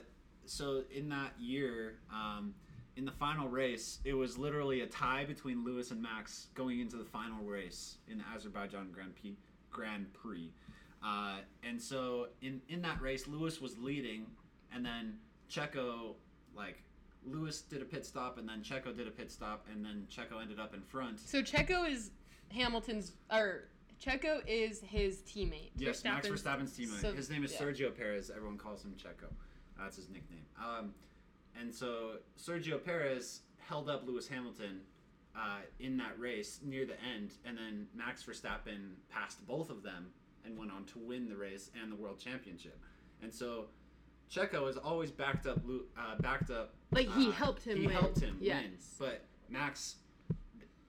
so 0.46 0.82
in 0.90 1.10
that 1.10 1.32
year, 1.38 1.98
um, 2.10 2.54
in 2.96 3.04
the 3.04 3.12
final 3.12 3.48
race, 3.48 3.98
it 4.04 4.14
was 4.14 4.38
literally 4.38 4.80
a 4.80 4.86
tie 4.86 5.24
between 5.24 5.62
Lewis 5.62 5.90
and 5.90 6.00
Max 6.00 6.48
going 6.54 6.80
into 6.80 6.96
the 6.96 7.04
final 7.04 7.44
race 7.44 7.98
in 8.08 8.18
the 8.18 8.24
Azerbaijan 8.34 8.90
Grand 8.92 9.14
Prix. 9.14 9.36
Grand 9.70 10.12
Prix. 10.14 10.50
Uh, 11.04 11.36
and 11.62 11.80
so 11.80 12.28
in 12.40 12.60
in 12.68 12.82
that 12.82 13.00
race, 13.02 13.28
Lewis 13.28 13.60
was 13.60 13.76
leading, 13.78 14.26
and 14.74 14.84
then 14.84 15.18
Checo 15.50 16.14
like. 16.56 16.82
Lewis 17.26 17.62
did 17.62 17.82
a 17.82 17.84
pit 17.84 18.06
stop, 18.06 18.38
and 18.38 18.48
then 18.48 18.62
Checo 18.62 18.96
did 18.96 19.06
a 19.06 19.10
pit 19.10 19.30
stop, 19.30 19.66
and 19.72 19.84
then 19.84 20.06
Checo 20.10 20.40
ended 20.40 20.58
up 20.58 20.74
in 20.74 20.80
front. 20.82 21.20
So 21.20 21.42
Checo 21.42 21.90
is 21.90 22.10
Hamilton's, 22.50 23.12
or 23.30 23.64
Checo 24.02 24.40
is 24.46 24.80
his 24.80 25.18
teammate. 25.22 25.70
Yes, 25.76 26.04
Max 26.04 26.26
Verstappen's- 26.28 26.76
teammate. 26.78 27.00
so- 27.00 27.12
his 27.12 27.28
name 27.30 27.44
is 27.44 27.52
yeah. 27.52 27.60
Sergio 27.60 27.94
Perez. 27.96 28.30
Everyone 28.30 28.56
calls 28.58 28.84
him 28.84 28.94
Checo. 28.96 29.28
That's 29.76 29.96
his 29.96 30.08
nickname. 30.08 30.46
Um, 30.62 30.94
and 31.58 31.74
so 31.74 32.18
Sergio 32.38 32.82
Perez 32.82 33.42
held 33.58 33.88
up 33.88 34.06
Lewis 34.06 34.26
Hamilton 34.28 34.80
uh, 35.36 35.58
in 35.78 35.96
that 35.98 36.18
race 36.18 36.60
near 36.64 36.84
the 36.86 37.00
end, 37.02 37.32
and 37.44 37.56
then 37.56 37.86
Max 37.94 38.24
Verstappen 38.24 38.94
passed 39.08 39.46
both 39.46 39.70
of 39.70 39.82
them 39.82 40.12
and 40.44 40.58
went 40.58 40.72
on 40.72 40.84
to 40.86 40.98
win 40.98 41.28
the 41.28 41.36
race 41.36 41.70
and 41.80 41.92
the 41.92 41.96
world 41.96 42.18
championship. 42.18 42.80
And 43.22 43.32
so 43.32 43.66
Checo 44.30 44.66
has 44.66 44.76
always 44.76 45.10
backed 45.10 45.46
up, 45.46 45.58
uh, 45.96 46.16
backed 46.20 46.50
up. 46.50 46.74
Like 46.90 47.08
he 47.14 47.28
uh, 47.28 47.32
helped 47.32 47.64
him 47.64 47.78
He 47.78 47.86
win. 47.86 47.96
helped 47.96 48.20
him 48.20 48.36
yes. 48.40 48.62
win. 48.62 48.72
But 48.98 49.24
Max, 49.48 49.96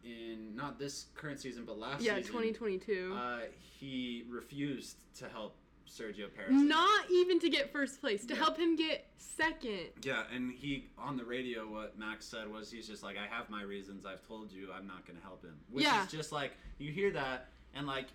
in 0.03 0.55
not 0.55 0.79
this 0.79 1.05
current 1.15 1.39
season, 1.39 1.63
but 1.65 1.77
last 1.77 2.01
yeah, 2.01 2.15
season, 2.17 2.31
2022. 2.33 3.15
uh, 3.17 3.39
he 3.79 4.25
refused 4.29 4.97
to 5.19 5.29
help 5.29 5.55
Sergio 5.87 6.33
Perez. 6.33 6.51
Not 6.51 7.09
even 7.11 7.39
to 7.39 7.49
get 7.49 7.71
first 7.71 7.99
place, 8.01 8.25
to 8.27 8.33
Yeah. 8.33 8.39
help 8.39 8.57
him 8.57 8.75
get 8.75 9.09
second. 9.17 9.89
Yeah, 10.03 10.23
and 10.33 10.51
he 10.51 10.89
on 10.97 11.17
the 11.17 11.23
radio, 11.25 11.65
what 11.69 11.97
Max 11.97 12.25
said 12.25 12.51
was 12.51 12.69
he's 12.71 12.87
just 12.87 13.03
like, 13.03 13.17
I 13.17 13.25
have 13.33 13.49
my 13.49 13.63
reasons. 13.63 14.05
I've 14.05 14.25
told 14.27 14.51
you, 14.51 14.69
I'm 14.75 14.85
not 14.85 15.05
going 15.05 15.17
to 15.17 15.23
help 15.23 15.43
him. 15.43 15.55
Which 15.71 15.85
Yeah. 15.85 16.03
is 16.05 16.11
just 16.11 16.31
like 16.31 16.51
you 16.77 16.91
hear 16.91 17.11
that, 17.11 17.47
and 17.73 17.87
like 17.87 18.07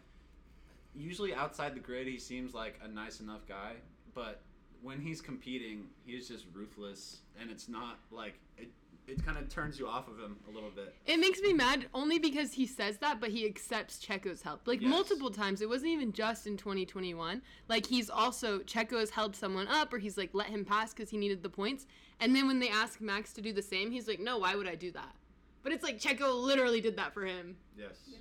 usually 0.95 1.35
outside 1.35 1.75
the 1.75 1.81
grid, 1.81 2.07
he 2.07 2.19
seems 2.19 2.55
like 2.55 2.79
a 2.85 2.89
nice 2.89 3.21
enough 3.21 3.47
guy, 3.49 3.73
but 4.15 4.41
when 4.85 5.01
he's 5.01 5.21
competing, 5.21 5.87
he's 6.05 6.29
just 6.29 6.45
ruthless, 6.53 7.23
and 7.41 7.51
it's 7.51 7.69
not 7.69 7.99
like 8.11 8.35
it. 8.59 8.69
It 9.07 9.23
kind 9.23 9.37
of 9.37 9.51
turns 9.51 9.79
you 9.79 9.87
off 9.87 10.09
of 10.09 10.19
him 10.19 10.37
a 10.49 10.51
little 10.51 10.71
bit. 10.71 10.95
It 11.05 11.19
makes 11.19 11.39
me 11.43 11.53
mad 11.53 11.85
only 11.93 12.19
because 12.19 12.55
he 12.55 12.65
says 12.65 12.97
that, 12.99 13.21
but 13.21 13.29
he 13.29 13.45
accepts 13.45 14.03
Checo's 14.03 14.41
help. 14.41 14.67
Like 14.67 14.81
Yes. 14.81 14.89
multiple 14.89 15.31
times. 15.31 15.61
It 15.61 15.69
wasn't 15.69 15.91
even 15.91 16.11
just 16.11 16.47
in 16.47 16.57
2021. 16.57 17.43
Like 17.69 17.85
he's 17.85 18.09
also, 18.09 18.61
Checo 18.61 18.99
has 18.99 19.11
held 19.11 19.37
someone 19.37 19.69
up 19.69 19.93
or 19.93 19.99
he's 19.99 20.17
like 20.17 20.31
let 20.33 20.47
him 20.47 20.65
pass 20.65 20.95
because 20.95 21.11
he 21.11 21.19
needed 21.19 21.43
the 21.43 21.51
points. 21.51 21.87
And 22.19 22.35
then 22.35 22.47
when 22.47 22.61
they 22.61 22.71
ask 22.71 23.03
Max 23.03 23.35
to 23.35 23.43
do 23.43 23.53
the 23.53 23.61
same, 23.61 23.91
he's 23.91 24.09
like, 24.09 24.21
no, 24.21 24.39
why 24.39 24.55
would 24.55 24.67
I 24.67 24.75
do 24.75 24.91
that? 24.93 25.15
But 25.63 25.73
it's 25.73 25.85
like 25.85 26.01
Checo 26.01 26.43
literally 26.43 26.81
did 26.81 26.97
that 26.97 27.13
for 27.13 27.27
him. 27.27 27.59
Yes. 27.77 27.97
Yeah. 28.07 28.17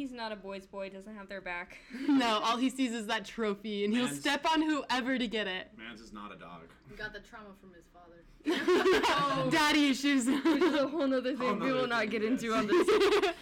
He's 0.00 0.12
not 0.12 0.32
a 0.32 0.36
boy's 0.36 0.64
boy, 0.64 0.88
doesn't 0.88 1.14
have 1.14 1.28
their 1.28 1.42
back. 1.42 1.76
no, 2.08 2.40
all 2.42 2.56
he 2.56 2.70
sees 2.70 2.92
is 2.92 3.06
that 3.08 3.26
trophy 3.26 3.84
and 3.84 3.92
he'll 3.92 4.06
Man's- 4.06 4.18
step 4.18 4.46
on 4.50 4.62
whoever 4.62 5.18
to 5.18 5.28
get 5.28 5.46
it. 5.46 5.68
Mans 5.76 6.00
is 6.00 6.10
not 6.10 6.32
a 6.32 6.36
dog. 6.36 6.62
He 6.88 6.96
got 6.96 7.12
the 7.12 7.20
trauma 7.20 7.50
from 7.60 7.74
his 7.74 7.84
father. 7.92 8.24
Daddy 9.50 9.88
oh. 9.88 9.90
issues. 9.90 10.24
Which 10.24 10.62
is 10.62 10.74
a 10.74 10.88
whole 10.88 11.06
nother 11.06 11.36
Whole 11.36 11.50
thing 11.50 11.62
oh, 11.62 11.66
we 11.66 11.72
will 11.72 11.86
not 11.86 12.08
get 12.08 12.22
yes. 12.22 12.30
into 12.30 12.54
on 12.54 12.66
this. 12.66 12.86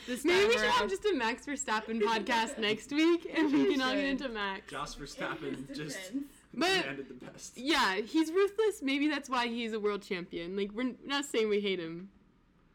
this 0.09 0.25
Maybe 0.25 0.49
we 0.49 0.53
should 0.55 0.63
have 0.63 0.91
just 0.91 1.05
a 1.05 1.15
Max 1.15 1.47
Verstappen 1.47 2.01
podcast 2.01 2.59
next 2.59 2.91
week 2.91 3.31
and 3.33 3.53
we 3.53 3.71
can 3.71 3.81
all 3.81 3.95
get 3.95 4.05
into 4.05 4.29
Max. 4.29 4.69
Joss 4.69 4.97
Verstappen 4.97 5.73
just 5.77 6.11
But 6.53 6.71
landed 6.71 7.07
the 7.07 7.25
best. 7.25 7.57
yeah, 7.57 8.01
he's 8.01 8.33
ruthless. 8.33 8.83
Maybe 8.83 9.07
that's 9.07 9.31
why 9.31 9.47
he's 9.47 9.75
a 9.75 9.79
world 9.79 10.03
champion. 10.03 10.57
Like 10.57 10.73
we're 10.75 10.95
not 11.07 11.25
saying 11.25 11.49
we 11.49 11.61
hate 11.61 11.79
him. 11.79 12.09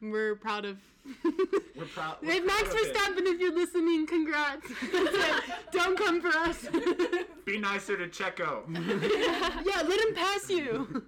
We're 0.04 0.36
proud 0.36 0.66
of. 0.66 0.78
We're 1.78 1.86
proud. 1.86 2.18
Hey, 2.22 2.40
we're 2.42 2.46
Max 2.46 2.64
proud 2.64 2.76
of 2.76 2.86
him. 2.88 2.94
Verstappen, 2.94 3.34
if 3.34 3.40
you're 3.40 3.54
listening, 3.54 4.06
congrats. 4.06 4.70
Don't 5.72 5.98
come 5.98 6.22
for 6.22 6.30
us. 6.30 6.68
Be 7.46 7.58
nicer 7.58 7.98
to 7.98 8.08
Checo. 8.08 8.64
yeah, 9.66 9.82
let 9.82 10.00
him 10.00 10.14
pass 10.14 10.50
you. 10.50 11.04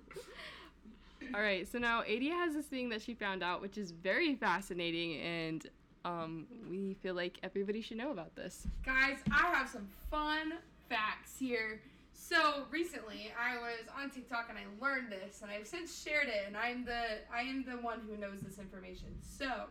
All 1.34 1.42
right, 1.42 1.68
so 1.70 1.78
now 1.78 2.02
Adia 2.02 2.34
has 2.34 2.54
this 2.54 2.66
thing 2.66 2.88
that 2.90 3.02
she 3.02 3.14
found 3.14 3.44
out, 3.44 3.62
which 3.62 3.78
is 3.78 3.92
very 3.92 4.36
fascinating, 4.36 5.20
and 5.20 5.68
um, 6.06 6.46
we 6.70 6.94
feel 7.02 7.16
like 7.16 7.38
everybody 7.44 7.82
should 7.82 7.98
know 7.98 8.12
about 8.12 8.36
this. 8.36 8.68
Guys, 8.86 9.18
I 9.32 9.52
have 9.54 9.70
some 9.70 9.88
fun 10.10 10.54
facts 10.90 11.34
here. 11.38 11.82
So 12.15 12.63
recently, 12.71 13.32
I 13.39 13.58
was 13.58 13.88
on 13.95 14.10
TikTok 14.10 14.47
and 14.49 14.58
I 14.58 14.63
learned 14.84 15.12
this, 15.12 15.41
and 15.41 15.51
I've 15.51 15.67
since 15.67 16.01
shared 16.01 16.28
it, 16.28 16.45
and 16.47 16.58
I'm 16.58 16.86
the 16.86 17.19
I 17.32 17.41
am 17.41 17.63
the 17.63 17.78
one 17.78 18.01
who 18.08 18.17
knows 18.17 18.39
this 18.39 18.58
information. 18.58 19.08
So, 19.21 19.65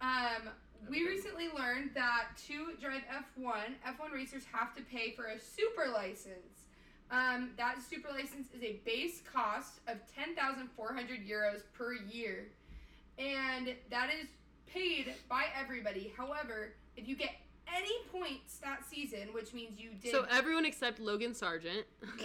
um, 0.00 0.50
we 0.88 1.06
recently 1.06 1.48
learned 1.56 1.90
that 1.94 2.28
to 2.48 2.72
drive 2.80 3.02
F1, 3.38 3.76
F1 3.86 4.12
racers 4.12 4.42
have 4.52 4.74
to 4.76 4.82
pay 4.82 5.12
for 5.12 5.26
a 5.26 5.38
super 5.38 5.90
license. 5.92 6.66
Um, 7.10 7.50
that 7.56 7.78
super 7.82 8.08
license 8.10 8.48
is 8.54 8.62
a 8.62 8.80
base 8.84 9.22
cost 9.32 9.80
of 9.88 9.98
10,400 10.14 11.26
euros 11.26 11.62
per 11.76 11.94
year. 11.94 12.48
And 13.18 13.74
that 13.90 14.10
is 14.10 14.28
paid 14.66 15.14
by 15.28 15.46
everybody. 15.58 16.12
However, 16.16 16.74
if 16.96 17.08
you 17.08 17.16
get 17.16 17.30
any 17.76 17.92
points 18.12 18.58
that 18.58 18.84
season, 18.88 19.28
which 19.32 19.52
means 19.54 19.78
you 19.78 19.90
did 20.00 20.10
so 20.12 20.26
everyone 20.30 20.64
except 20.64 21.00
Logan 21.00 21.34
Sargent. 21.34 21.86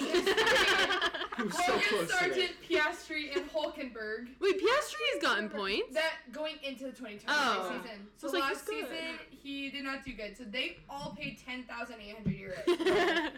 I'm 1.38 1.52
so 1.52 1.74
Logan 1.74 2.08
Sargent. 2.08 2.52
Piastri, 2.68 3.36
and 3.36 3.50
Hulkenberg. 3.52 4.30
Wait, 4.40 4.58
Piastri 4.62 5.06
has 5.14 5.22
gotten 5.22 5.50
points. 5.50 5.94
That 5.94 6.14
going 6.32 6.56
into 6.64 6.86
the 6.86 6.92
2020 6.92 7.24
Oh. 7.28 7.82
season. 7.84 8.08
So 8.18 8.28
So 8.30 8.34
like 8.40 8.50
last 8.52 8.68
season 8.68 9.20
he 9.30 9.70
did 9.70 9.84
not 9.84 10.04
do 10.06 10.14
good. 10.14 10.38
So 10.38 10.44
they 10.46 10.78
all 10.90 11.16
paid 11.20 11.38
10,800 11.46 12.34
euros. 12.34 13.30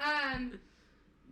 um, 0.00 0.58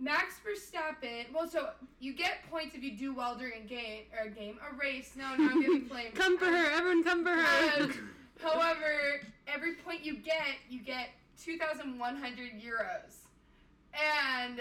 Max 0.00 0.34
Verstappen. 0.44 1.32
Well, 1.32 1.48
so 1.48 1.70
you 2.00 2.14
get 2.14 2.48
points 2.50 2.74
if 2.74 2.82
you 2.82 2.96
do 2.96 3.14
well 3.14 3.36
during 3.36 3.62
a 3.62 3.66
game 3.66 4.04
or 4.18 4.26
a 4.26 4.30
game, 4.30 4.58
a 4.70 4.74
race. 4.76 5.12
No, 5.16 5.36
no, 5.36 5.50
I'm 5.50 5.60
getting 5.60 5.84
flamed. 5.84 6.14
come 6.16 6.36
for 6.38 6.46
Um, 6.46 6.54
her, 6.54 6.70
everyone, 6.72 7.04
come 7.04 7.22
for 7.24 7.30
her. 7.34 7.82
Um, 7.84 8.10
However, 8.44 9.22
every 9.48 9.76
point 9.76 10.04
you 10.04 10.16
get, 10.16 10.58
you 10.68 10.80
get 10.80 11.08
2,100 11.42 12.50
euros. 12.60 13.14
And 13.94 14.60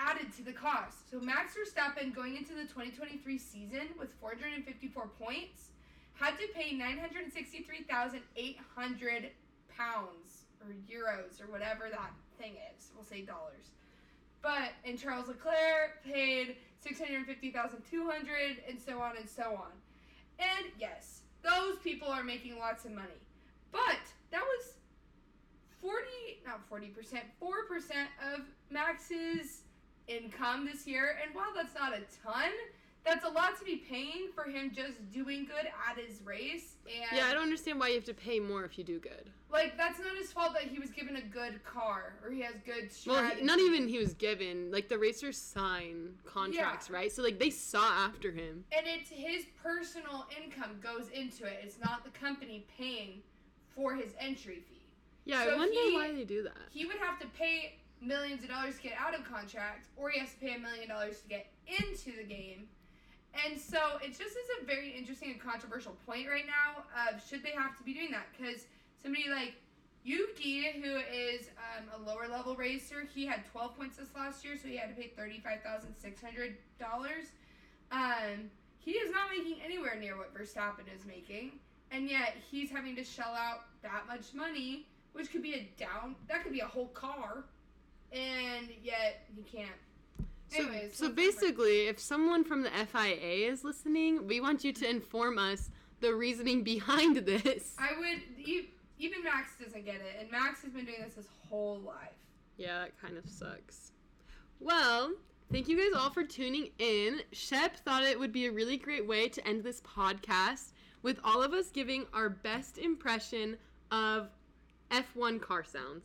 added 0.00 0.32
to 0.36 0.42
the 0.42 0.52
cost. 0.52 1.10
So 1.10 1.18
Max 1.20 1.54
Verstappen 1.54 2.14
going 2.14 2.36
into 2.36 2.54
the 2.54 2.62
2023 2.62 3.36
season 3.38 3.88
with 3.98 4.14
454 4.20 5.08
points 5.20 5.70
had 6.14 6.38
to 6.38 6.46
pay 6.54 6.72
963,800 6.74 9.30
pounds 9.76 10.44
or 10.60 10.68
euros 10.90 11.40
or 11.40 11.46
whatever 11.50 11.88
that 11.90 12.12
thing 12.38 12.54
is. 12.74 12.90
We'll 12.94 13.04
say 13.04 13.20
dollars. 13.22 13.72
But 14.42 14.72
and 14.84 14.98
Charles 14.98 15.28
Leclerc 15.28 16.02
paid 16.04 16.56
650,200 16.80 18.62
and 18.68 18.80
so 18.80 19.00
on 19.00 19.16
and 19.18 19.28
so 19.28 19.54
on. 19.54 19.72
And 20.38 20.66
yes, 20.78 21.19
those 21.42 21.78
people 21.82 22.08
are 22.08 22.22
making 22.22 22.58
lots 22.58 22.84
of 22.84 22.92
money. 22.92 23.20
But 23.72 23.98
that 24.30 24.42
was 24.42 24.74
40, 25.80 26.04
not 26.44 26.68
40%, 26.70 27.20
4% 27.42 28.34
of 28.34 28.42
Max's 28.70 29.62
income 30.08 30.66
this 30.66 30.86
year. 30.86 31.16
And 31.24 31.34
while 31.34 31.52
that's 31.54 31.74
not 31.74 31.92
a 31.92 32.02
ton, 32.24 32.50
that's 33.04 33.24
a 33.24 33.28
lot 33.28 33.58
to 33.58 33.64
be 33.64 33.76
paying 33.76 34.28
for 34.34 34.44
him 34.44 34.70
just 34.74 35.10
doing 35.10 35.44
good 35.46 35.66
at 35.88 35.98
his 35.98 36.20
race. 36.24 36.76
And 36.86 37.16
yeah, 37.18 37.26
I 37.28 37.32
don't 37.32 37.42
understand 37.44 37.80
why 37.80 37.88
you 37.88 37.94
have 37.94 38.04
to 38.04 38.14
pay 38.14 38.38
more 38.40 38.64
if 38.64 38.76
you 38.78 38.84
do 38.84 38.98
good. 38.98 39.30
like 39.52 39.76
that's 39.76 39.98
not 39.98 40.16
his 40.16 40.30
fault 40.32 40.52
that 40.54 40.64
he 40.64 40.78
was 40.78 40.90
given 40.90 41.16
a 41.16 41.22
good 41.22 41.64
car 41.64 42.14
or 42.24 42.30
he 42.30 42.40
has 42.42 42.54
good 42.64 42.90
Well, 43.06 43.16
strategy. 43.16 43.40
he, 43.40 43.46
not 43.46 43.58
even 43.58 43.88
he 43.88 43.98
was 43.98 44.14
given. 44.14 44.70
Like 44.70 44.88
the 44.88 44.98
racers 44.98 45.38
sign 45.38 46.10
contracts, 46.26 46.90
right? 46.90 47.10
So 47.10 47.22
like 47.22 47.38
they 47.38 47.50
saw 47.50 47.84
after 48.04 48.30
him. 48.30 48.64
And 48.76 48.86
it's 48.86 49.08
his 49.10 49.44
personal 49.62 50.26
income 50.42 50.78
goes 50.82 51.08
into 51.08 51.46
it. 51.46 51.60
It's 51.62 51.78
not 51.78 52.04
the 52.04 52.10
company 52.10 52.66
paying 52.76 53.22
for 53.74 53.94
his 53.94 54.12
entry 54.20 54.62
fee. 54.68 54.76
Yeah, 55.24 55.44
So 55.44 55.50
I 55.50 55.56
wonder 55.56 55.72
he- 55.80 55.94
why 55.94 56.12
they 56.12 56.24
do 56.24 56.42
that. 56.42 56.56
He 56.70 56.84
would 56.86 56.96
have 56.96 57.18
to 57.20 57.26
pay 57.28 57.76
millions 58.02 58.42
of 58.42 58.48
dollars 58.50 58.76
to 58.76 58.82
get 58.82 58.92
out 58.98 59.14
of 59.14 59.24
contract, 59.24 59.86
or 59.96 60.10
he 60.10 60.18
has 60.20 60.30
to 60.32 60.38
pay 60.40 60.54
a 60.54 60.58
million 60.58 60.88
dollars 60.88 61.20
to 61.20 61.28
get 61.28 61.46
into 61.66 62.16
the 62.16 62.24
game. 62.24 62.66
And 63.34 63.58
so 63.58 63.78
it 64.02 64.08
just 64.08 64.36
is 64.36 64.48
a 64.60 64.64
very 64.64 64.90
interesting 64.90 65.30
and 65.30 65.40
controversial 65.40 65.96
point 66.06 66.28
right 66.28 66.46
now 66.46 66.84
of 67.08 67.22
should 67.26 67.42
they 67.42 67.52
have 67.52 67.76
to 67.78 67.84
be 67.84 67.94
doing 67.94 68.10
that? 68.10 68.26
Because 68.36 68.66
somebody 69.02 69.28
like 69.30 69.54
Yuki, 70.02 70.72
who 70.82 70.96
is 70.96 71.50
um, 71.58 71.84
a 71.94 72.08
lower 72.08 72.26
level 72.28 72.56
racer, 72.56 73.06
he 73.14 73.26
had 73.26 73.44
12 73.52 73.76
points 73.76 73.96
this 73.96 74.08
last 74.16 74.44
year, 74.44 74.56
so 74.60 74.66
he 74.66 74.76
had 74.76 74.88
to 74.88 74.94
pay 74.94 75.12
$35,600. 75.18 76.54
Um, 77.92 78.50
he 78.78 78.92
is 78.92 79.12
not 79.12 79.28
making 79.36 79.60
anywhere 79.62 79.96
near 80.00 80.16
what 80.16 80.34
Verstappen 80.34 80.86
is 80.94 81.04
making, 81.06 81.52
and 81.90 82.08
yet 82.08 82.36
he's 82.50 82.70
having 82.70 82.96
to 82.96 83.04
shell 83.04 83.34
out 83.34 83.64
that 83.82 84.06
much 84.08 84.32
money, 84.34 84.86
which 85.12 85.30
could 85.30 85.42
be 85.42 85.54
a 85.54 85.68
down, 85.78 86.16
that 86.28 86.42
could 86.42 86.52
be 86.52 86.60
a 86.60 86.66
whole 86.66 86.88
car, 86.88 87.44
and 88.12 88.68
yet 88.82 89.26
he 89.34 89.42
can't. 89.42 89.70
So, 90.50 90.62
Anyways, 90.62 90.80
so 90.80 90.84
what's 90.84 90.98
the 90.98 91.06
point? 91.06 91.16
basically, 91.16 91.86
if 91.86 91.98
someone 92.00 92.44
from 92.44 92.62
the 92.62 92.70
FIA 92.70 93.50
is 93.50 93.62
listening, 93.64 94.26
we 94.26 94.40
want 94.40 94.64
you 94.64 94.72
to 94.72 94.88
inform 94.90 95.38
us 95.38 95.70
the 96.00 96.14
reasoning 96.14 96.62
behind 96.64 97.16
this. 97.18 97.74
I 97.78 97.96
would, 97.98 98.22
e- 98.38 98.68
even 98.98 99.22
Max 99.22 99.52
doesn't 99.62 99.84
get 99.84 99.96
it, 99.96 100.16
and 100.20 100.30
Max 100.30 100.62
has 100.62 100.72
been 100.72 100.84
doing 100.84 101.02
this 101.04 101.14
his 101.14 101.28
whole 101.48 101.78
life. 101.80 102.08
Yeah, 102.56 102.80
that 102.80 103.00
kind 103.00 103.16
of 103.16 103.28
sucks. 103.28 103.92
Well, 104.58 105.12
thank 105.52 105.68
you 105.68 105.76
guys 105.78 105.98
all 105.98 106.10
for 106.10 106.24
tuning 106.24 106.70
in. 106.78 107.20
Shep 107.32 107.76
thought 107.84 108.02
it 108.02 108.18
would 108.18 108.32
be 108.32 108.46
a 108.46 108.52
really 108.52 108.76
great 108.76 109.06
way 109.06 109.28
to 109.28 109.46
end 109.48 109.62
this 109.64 109.80
podcast 109.82 110.72
with 111.02 111.18
all 111.24 111.42
of 111.42 111.52
us 111.54 111.70
giving 111.70 112.06
our 112.12 112.28
best 112.28 112.76
impression 112.76 113.56
of 113.90 114.28
F1 114.90 115.40
car 115.40 115.64
sounds. 115.64 116.04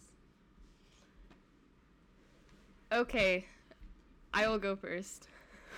Okay, 2.93 3.45
I 4.35 4.47
will 4.49 4.59
go 4.59 4.75
first. 4.75 5.29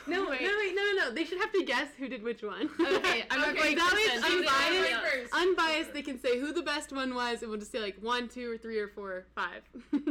No, 0.08 0.28
wait. 0.30 0.42
no, 0.42 0.48
wait, 0.58 0.74
no, 0.74 0.82
no, 0.82 0.94
no. 1.06 1.14
They 1.14 1.26
should 1.26 1.38
have 1.40 1.52
to 1.52 1.64
guess 1.64 1.90
who 1.98 2.10
did 2.10 2.24
which 2.24 2.42
one. 2.42 2.70
Okay, 2.80 3.24
I'm 3.30 3.42
okay, 3.52 3.76
going 3.76 3.76
that 3.76 4.22
unbiased. 4.24 5.32
Unbiased, 5.34 5.94
they 5.94 6.02
can 6.02 6.20
say 6.20 6.40
who 6.40 6.52
the 6.52 6.64
best 6.64 6.92
one 6.92 7.14
was, 7.14 7.44
and 7.44 7.52
we'll 7.52 7.60
just 7.60 7.72
say 7.72 7.80
like 7.80 7.98
one, 8.02 8.28
two, 8.28 8.52
or 8.52 8.58
three, 8.58 8.80
or 8.80 8.88
four, 8.88 9.28
five. 9.36 9.62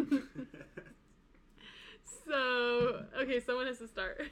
so, 2.29 3.03
okay, 3.21 3.41
someone 3.41 3.67
has 3.67 3.79
to 3.79 3.89
start. 3.89 4.23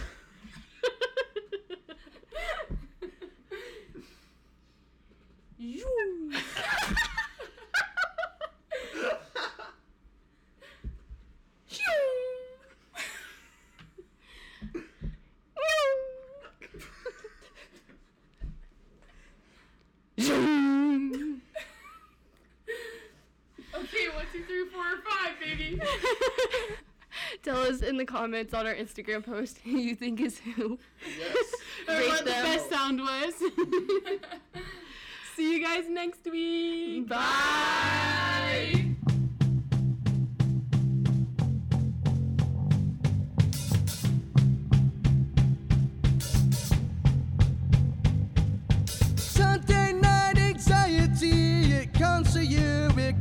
you. 5.57 6.31
Two, 24.31 24.43
three, 24.43 24.65
four, 24.69 24.81
or 24.81 24.97
five, 25.07 25.39
baby. 25.39 25.79
Tell 27.43 27.57
us 27.57 27.81
in 27.81 27.97
the 27.97 28.05
comments 28.05 28.53
on 28.53 28.67
our 28.67 28.75
Instagram 28.75 29.25
post 29.25 29.59
who 29.63 29.77
you 29.77 29.95
think 29.95 30.21
is 30.21 30.39
who. 30.39 30.77
Yes. 31.17 31.55
or 31.87 31.95
Rate 31.95 32.07
what 32.07 32.25
the 32.25 32.31
best 32.31 32.69
sound 32.69 32.99
was. 32.99 33.33
See 35.35 35.53
you 35.53 35.63
guys 35.63 35.85
next 35.87 36.25
week. 36.25 37.07
Bye. 37.07 38.35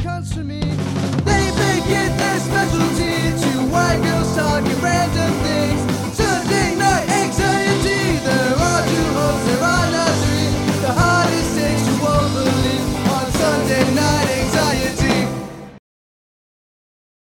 country 0.09 0.43
me. 0.43 0.61
They 1.29 1.45
make 1.63 1.89
it 2.03 2.13
their 2.21 2.41
specialty 2.49 3.15
to 3.43 3.51
white 3.73 4.01
girls 4.03 4.35
talking 4.35 4.81
random 4.81 5.33
things. 5.45 5.88